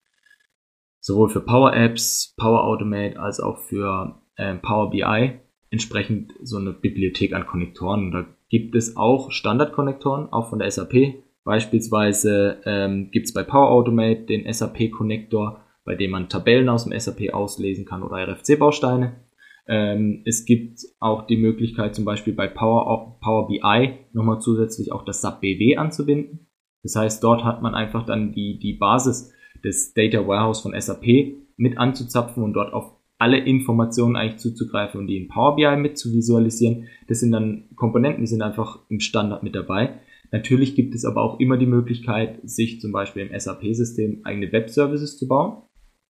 sowohl 1.00 1.30
für 1.30 1.42
Power 1.42 1.76
Apps, 1.76 2.36
Power 2.38 2.66
Automate 2.66 3.20
als 3.20 3.40
auch 3.40 3.58
für 3.60 4.22
äh, 4.36 4.56
Power 4.56 4.92
BI 4.92 5.40
entsprechend 5.70 6.34
so 6.44 6.58
eine 6.58 6.74
Bibliothek 6.74 7.34
an 7.34 7.48
Konnektoren. 7.48 8.06
Und 8.06 8.12
da 8.12 8.26
gibt 8.50 8.76
es 8.76 8.96
auch 8.96 9.32
Standardkonnektoren, 9.32 10.32
auch 10.32 10.50
von 10.50 10.60
der 10.60 10.70
SAP. 10.70 11.16
Beispielsweise 11.44 12.62
ähm, 12.66 13.10
gibt 13.12 13.28
es 13.28 13.34
bei 13.34 13.44
Power 13.44 13.70
Automate 13.72 14.26
den 14.26 14.52
SAP 14.52 14.92
Connector, 14.92 15.64
bei 15.88 15.96
dem 15.96 16.12
man 16.12 16.28
Tabellen 16.28 16.68
aus 16.68 16.84
dem 16.84 17.00
SAP 17.00 17.34
auslesen 17.34 17.86
kann 17.86 18.04
oder 18.04 18.18
RFC-Bausteine. 18.18 19.22
Ähm, 19.70 20.22
es 20.26 20.44
gibt 20.44 20.82
auch 21.00 21.26
die 21.26 21.38
Möglichkeit, 21.38 21.96
zum 21.96 22.04
Beispiel 22.04 22.34
bei 22.34 22.48
Power, 22.48 23.18
Power 23.22 23.48
BI 23.48 23.94
nochmal 24.12 24.42
zusätzlich 24.42 24.92
auch 24.92 25.06
das 25.06 25.22
SAP 25.22 25.40
BW 25.40 25.78
anzubinden. 25.78 26.48
Das 26.84 26.98
heißt, 26.98 27.24
dort 27.24 27.46
hat 27.46 27.62
man 27.62 27.74
einfach 27.74 28.06
dann 28.06 28.34
die, 28.34 28.60
die 28.60 28.74
Basis 28.74 29.32
des 29.64 29.94
Data 29.94 30.28
Warehouse 30.28 30.60
von 30.60 30.80
SAP 30.80 31.06
mit 31.56 31.78
anzuzapfen 31.78 32.44
und 32.44 32.54
dort 32.54 32.74
auf 32.74 32.92
alle 33.18 33.40
Informationen 33.40 34.18
eigentlich 34.18 34.40
zuzugreifen 34.40 35.00
und 35.00 35.08
die 35.08 35.18
in 35.18 35.30
Power 35.30 35.56
BI 35.56 35.78
mit 35.78 35.98
zu 35.98 36.14
visualisieren. 36.14 36.90
Das 37.08 37.22
sind 37.22 37.32
dann 37.32 37.70
Komponenten, 37.78 38.22
die 38.24 38.28
sind 38.28 38.42
einfach 38.42 38.80
im 38.90 39.00
Standard 39.00 39.42
mit 39.42 39.56
dabei. 39.56 40.02
Natürlich 40.34 40.76
gibt 40.76 40.94
es 40.96 41.06
aber 41.06 41.22
auch 41.22 41.40
immer 41.40 41.56
die 41.56 41.66
Möglichkeit, 41.66 42.42
sich 42.44 42.82
zum 42.82 42.92
Beispiel 42.92 43.26
im 43.26 43.40
SAP-System 43.40 44.26
eigene 44.26 44.52
Web-Services 44.52 45.18
zu 45.18 45.30
bauen 45.30 45.64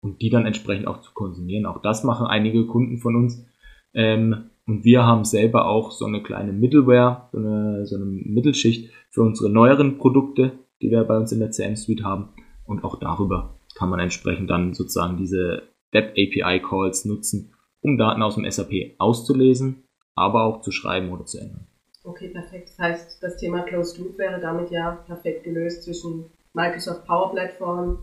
und 0.03 0.21
die 0.21 0.29
dann 0.29 0.45
entsprechend 0.45 0.87
auch 0.87 1.01
zu 1.01 1.13
konsumieren. 1.15 1.65
Auch 1.65 1.81
das 1.81 2.05
machen 2.05 2.27
einige 2.27 2.67
Kunden 2.67 2.99
von 2.99 3.17
uns. 3.17 3.47
Ähm, 3.95 4.51
und 4.67 4.85
wir 4.85 5.07
haben 5.07 5.25
selber 5.25 5.67
auch 5.67 5.91
so 5.91 6.05
eine 6.05 6.23
kleine 6.23 6.53
Middleware, 6.53 7.29
so 7.33 7.39
eine, 7.39 7.87
so 7.87 7.97
eine 7.97 8.05
Mittelschicht 8.05 8.93
für 9.11 9.23
unsere 9.23 9.51
neueren 9.51 9.99
Produkte, 9.99 10.53
die 10.83 10.91
wir 10.91 11.05
bei 11.05 11.17
uns 11.17 11.33
in 11.33 11.41
der 11.41 11.51
CM 11.51 11.77
Suite 11.77 12.05
haben. 12.05 12.31
Und 12.67 12.85
auch 12.85 12.99
darüber 12.99 13.59
kann 13.77 13.89
man 13.89 14.01
entsprechend 14.01 14.51
dann 14.51 14.75
sozusagen 14.75 15.17
diese 15.17 15.63
Web 15.93 16.11
API 16.13 16.61
Calls 16.61 17.05
nutzen, 17.05 17.55
um 17.81 17.97
Daten 17.97 18.23
aus 18.23 18.35
dem 18.35 18.49
SAP 18.51 18.95
auszulesen, 18.99 19.85
aber 20.15 20.45
auch 20.45 20.61
zu 20.61 20.71
schreiben 20.71 21.11
oder 21.11 21.25
zu 21.25 21.39
ändern. 21.39 21.67
Okay, 22.05 22.29
perfekt. 22.29 22.71
Das 22.71 22.79
heißt, 22.79 23.23
das 23.23 23.37
Thema 23.37 23.63
Closed 23.63 23.99
Loop 23.99 24.19
wäre 24.19 24.41
damit 24.41 24.71
ja 24.71 25.03
perfekt 25.07 25.45
gelöst 25.45 25.85
zwischen 25.85 26.27
Microsoft 26.53 27.07
Power 27.07 27.31
Platform, 27.33 27.99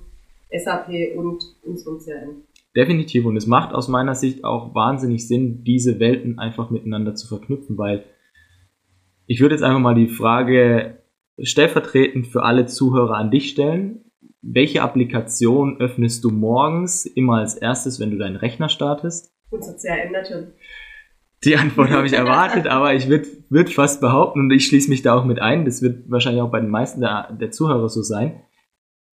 SAP 0.52 1.16
und 1.16 1.44
unserem 1.64 2.00
CRM. 2.00 2.44
Definitiv. 2.76 3.26
Und 3.26 3.38
es 3.38 3.48
macht 3.48 3.74
aus 3.74 3.88
meiner 3.88 4.16
Sicht 4.16 4.44
auch 4.44 4.76
wahnsinnig 4.76 5.28
Sinn, 5.28 5.64
diese 5.64 6.00
Welten 6.00 6.40
einfach 6.40 6.70
miteinander 6.70 7.16
zu 7.16 7.28
verknüpfen, 7.28 7.78
weil 7.78 8.06
ich 9.26 9.42
würde 9.42 9.56
jetzt 9.56 9.64
einfach 9.64 9.80
mal 9.80 9.96
die 9.96 10.08
Frage 10.08 11.04
stellvertretend 11.42 12.28
für 12.28 12.44
alle 12.44 12.66
Zuhörer 12.66 13.16
an 13.16 13.32
dich 13.32 13.50
stellen 13.50 14.10
welche 14.42 14.82
Applikation 14.82 15.80
öffnest 15.80 16.24
du 16.24 16.32
morgens 16.32 17.06
immer 17.06 17.38
als 17.38 17.56
erstes, 17.56 18.00
wenn 18.00 18.12
du 18.12 18.18
deinen 18.18 18.36
Rechner 18.36 18.70
startest? 18.70 19.34
Unser 19.50 19.76
CRM 19.76 20.12
natürlich. 20.12 20.50
Die 21.44 21.56
Antwort 21.56 21.90
habe 21.90 22.06
ich 22.08 22.14
erwartet, 22.14 22.68
aber 22.72 22.94
ich 22.94 23.10
würde 23.10 23.28
würd 23.50 23.70
fast 23.70 24.02
behaupten, 24.02 24.42
und 24.42 24.52
ich 24.52 24.68
schließe 24.68 24.90
mich 24.90 25.02
da 25.02 25.16
auch 25.16 25.26
mit 25.26 25.40
ein, 25.40 25.66
das 25.66 25.82
wird 25.82 26.10
wahrscheinlich 26.10 26.42
auch 26.42 26.52
bei 26.52 26.60
den 26.60 26.70
meisten 26.70 27.02
der, 27.02 27.32
der 27.34 27.52
Zuhörer 27.52 27.90
so 27.90 28.02
sein, 28.02 28.42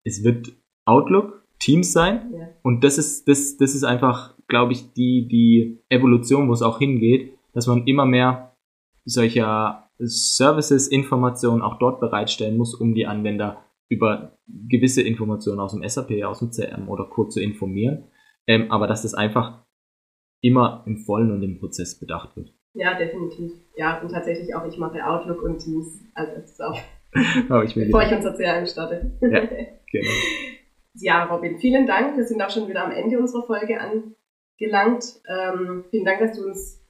es 0.05 0.22
wird 0.25 0.53
Outlook, 0.87 1.42
Teams 1.59 1.92
sein. 1.92 2.33
Ja. 2.33 2.49
Und 2.62 2.85
das 2.85 2.99
ist, 2.99 3.29
das, 3.29 3.57
das 3.57 3.75
ist 3.75 3.85
einfach, 3.85 4.35
glaube 4.49 4.72
ich, 4.72 4.92
die, 4.92 5.29
die 5.29 5.83
Evolution, 5.88 6.49
wo 6.49 6.53
es 6.53 6.62
auch 6.62 6.79
hingeht, 6.79 7.37
dass 7.53 7.66
man 7.66 7.87
immer 7.87 8.07
mehr 8.07 8.57
solcher 9.05 9.90
Services, 9.99 10.88
Informationen 10.88 11.62
auch 11.62 11.79
dort 11.79 12.01
bereitstellen 12.01 12.57
muss, 12.57 12.75
um 12.75 12.94
die 12.94 13.07
Anwender 13.07 13.64
über 13.88 14.38
gewisse 14.46 15.03
Informationen 15.03 15.61
aus 15.61 15.72
dem 15.72 15.87
SAP, 15.88 16.25
aus 16.25 16.40
dem 16.40 16.51
CRM 16.51 16.88
oder 16.88 17.05
kurz 17.05 17.35
zu 17.35 17.40
informieren, 17.40 18.05
ähm, 18.46 18.70
aber 18.70 18.87
dass 18.87 19.03
das 19.03 19.14
einfach 19.14 19.64
immer 20.42 20.85
im 20.87 20.99
Vollen 20.99 21.31
und 21.31 21.42
im 21.42 21.59
Prozess 21.59 21.99
bedacht 21.99 22.37
wird. 22.37 22.53
Ja, 22.75 22.99
definitiv. 22.99 23.53
Ja, 23.77 24.03
und 24.03 24.11
tatsächlich 24.11 24.55
auch, 24.55 24.66
ich 24.66 24.77
mache 24.77 25.05
Outlook 25.05 25.42
und 25.42 25.59
Teams 25.59 26.05
als 26.14 26.31
erstes 26.35 26.61
auf. 26.61 26.79
oh, 27.51 27.62
ich 27.62 27.75
bevor 27.75 28.03
ich 28.03 28.12
unser 28.12 28.35
CRM 28.35 28.66
starte. 28.66 29.12
Ja, 29.22 29.40
genau. 29.90 30.11
Ja, 30.99 31.25
Robin, 31.25 31.59
vielen 31.59 31.87
Dank. 31.87 32.17
Wir 32.17 32.25
sind 32.25 32.43
auch 32.43 32.51
schon 32.51 32.69
wieder 32.69 32.85
am 32.85 32.93
Ende 32.93 33.19
unserer 33.19 33.45
Folge 33.47 33.79
angelangt. 33.81 35.21
Ähm, 35.29 35.85
vielen 35.91 36.05
Dank, 36.05 36.21
dass 36.21 36.37
du 36.37 36.45
uns 36.45 36.83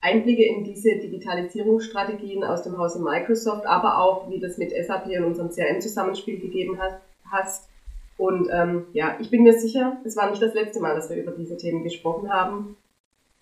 Einblicke 0.00 0.44
in 0.44 0.64
diese 0.64 0.96
Digitalisierungsstrategien 0.96 2.42
aus 2.42 2.62
dem 2.62 2.78
Hause 2.78 3.02
Microsoft, 3.02 3.66
aber 3.66 3.98
auch, 3.98 4.30
wie 4.30 4.40
das 4.40 4.56
mit 4.56 4.72
SAP 4.72 5.06
und 5.18 5.24
unserem 5.24 5.50
CRM-Zusammenspiel 5.50 6.40
gegeben 6.40 6.78
hat, 6.78 7.00
hast. 7.30 7.68
Und 8.16 8.48
ähm, 8.52 8.86
ja, 8.92 9.16
ich 9.20 9.30
bin 9.30 9.42
mir 9.42 9.52
sicher, 9.52 9.98
es 10.04 10.16
war 10.16 10.30
nicht 10.30 10.42
das 10.42 10.54
letzte 10.54 10.80
Mal, 10.80 10.94
dass 10.94 11.10
wir 11.10 11.22
über 11.22 11.32
diese 11.32 11.56
Themen 11.56 11.84
gesprochen 11.84 12.30
haben. 12.30 12.76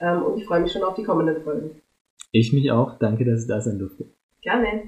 Ähm, 0.00 0.22
und 0.22 0.38
ich 0.38 0.46
freue 0.46 0.60
mich 0.60 0.72
schon 0.72 0.82
auf 0.82 0.94
die 0.94 1.04
kommenden 1.04 1.42
Folgen. 1.42 1.80
Ich 2.32 2.52
mich 2.52 2.70
auch. 2.70 2.98
Danke, 2.98 3.24
dass 3.24 3.42
ich 3.42 3.48
da 3.48 3.60
sein 3.60 3.78
durfte. 3.78 4.06
Gerne. 4.42 4.82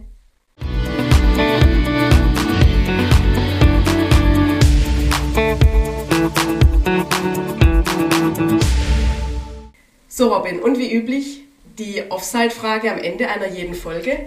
So, 10.20 10.34
Robin, 10.34 10.60
und 10.60 10.78
wie 10.78 10.92
üblich 10.92 11.44
die 11.78 12.02
Offside-Frage 12.10 12.92
am 12.92 12.98
Ende 12.98 13.26
einer 13.30 13.48
jeden 13.48 13.74
Folge. 13.74 14.26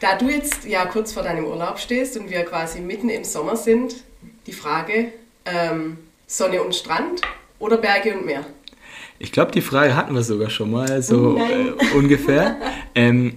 Da 0.00 0.18
du 0.18 0.28
jetzt 0.28 0.64
ja 0.64 0.86
kurz 0.86 1.12
vor 1.12 1.22
deinem 1.22 1.44
Urlaub 1.44 1.78
stehst 1.78 2.16
und 2.16 2.30
wir 2.30 2.42
quasi 2.42 2.80
mitten 2.80 3.08
im 3.08 3.22
Sommer 3.22 3.56
sind, 3.56 3.94
die 4.48 4.52
Frage, 4.52 5.12
ähm, 5.44 5.98
Sonne 6.26 6.60
und 6.64 6.74
Strand 6.74 7.20
oder 7.60 7.76
Berge 7.76 8.12
und 8.18 8.26
Meer? 8.26 8.44
Ich 9.20 9.30
glaube, 9.30 9.52
die 9.52 9.60
Frage 9.60 9.94
hatten 9.94 10.16
wir 10.16 10.24
sogar 10.24 10.50
schon 10.50 10.72
mal, 10.72 11.00
so 11.00 11.36
äh, 11.36 11.70
ungefähr. 11.96 12.56
ähm, 12.96 13.34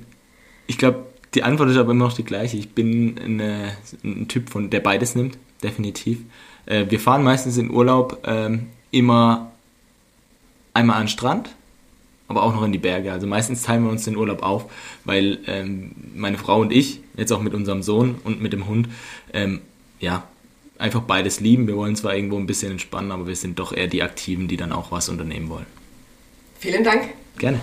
ich 0.65 0.79
glaube, 0.79 1.05
die 1.35 1.43
Antwort 1.43 1.69
ist 1.69 1.77
aber 1.77 1.91
immer 1.91 2.05
noch 2.05 2.13
die 2.13 2.25
gleiche. 2.25 2.57
Ich 2.57 2.71
bin 2.71 3.19
eine, 3.23 3.77
ein 4.03 4.27
Typ, 4.27 4.49
von 4.49 4.71
der 4.71 4.79
beides 4.79 5.13
nimmt, 5.13 5.37
definitiv. 5.61 6.21
Äh, 6.65 6.87
wir 6.89 6.99
fahren 6.99 7.21
meistens 7.21 7.55
in 7.55 7.69
Urlaub 7.69 8.23
ähm, 8.25 8.69
immer 8.89 9.51
einmal 10.73 10.95
an 10.95 11.03
den 11.03 11.09
Strand 11.09 11.51
aber 12.27 12.43
auch 12.43 12.53
noch 12.53 12.63
in 12.63 12.71
die 12.71 12.77
Berge. 12.77 13.11
Also 13.11 13.27
meistens 13.27 13.63
teilen 13.63 13.83
wir 13.83 13.91
uns 13.91 14.03
den 14.03 14.17
Urlaub 14.17 14.43
auf, 14.43 14.65
weil 15.05 15.39
ähm, 15.47 15.91
meine 16.15 16.37
Frau 16.37 16.61
und 16.61 16.71
ich, 16.71 17.01
jetzt 17.15 17.31
auch 17.31 17.41
mit 17.41 17.53
unserem 17.53 17.83
Sohn 17.83 18.15
und 18.23 18.41
mit 18.41 18.53
dem 18.53 18.67
Hund, 18.67 18.89
ähm, 19.33 19.61
ja, 19.99 20.23
einfach 20.77 21.01
beides 21.01 21.39
lieben. 21.39 21.67
Wir 21.67 21.75
wollen 21.75 21.95
zwar 21.95 22.15
irgendwo 22.15 22.37
ein 22.37 22.45
bisschen 22.45 22.71
entspannen, 22.71 23.11
aber 23.11 23.27
wir 23.27 23.35
sind 23.35 23.59
doch 23.59 23.73
eher 23.73 23.87
die 23.87 24.03
Aktiven, 24.03 24.47
die 24.47 24.57
dann 24.57 24.71
auch 24.71 24.91
was 24.91 25.09
unternehmen 25.09 25.49
wollen. 25.49 25.65
Vielen 26.59 26.83
Dank. 26.83 27.13
Gerne. 27.37 27.59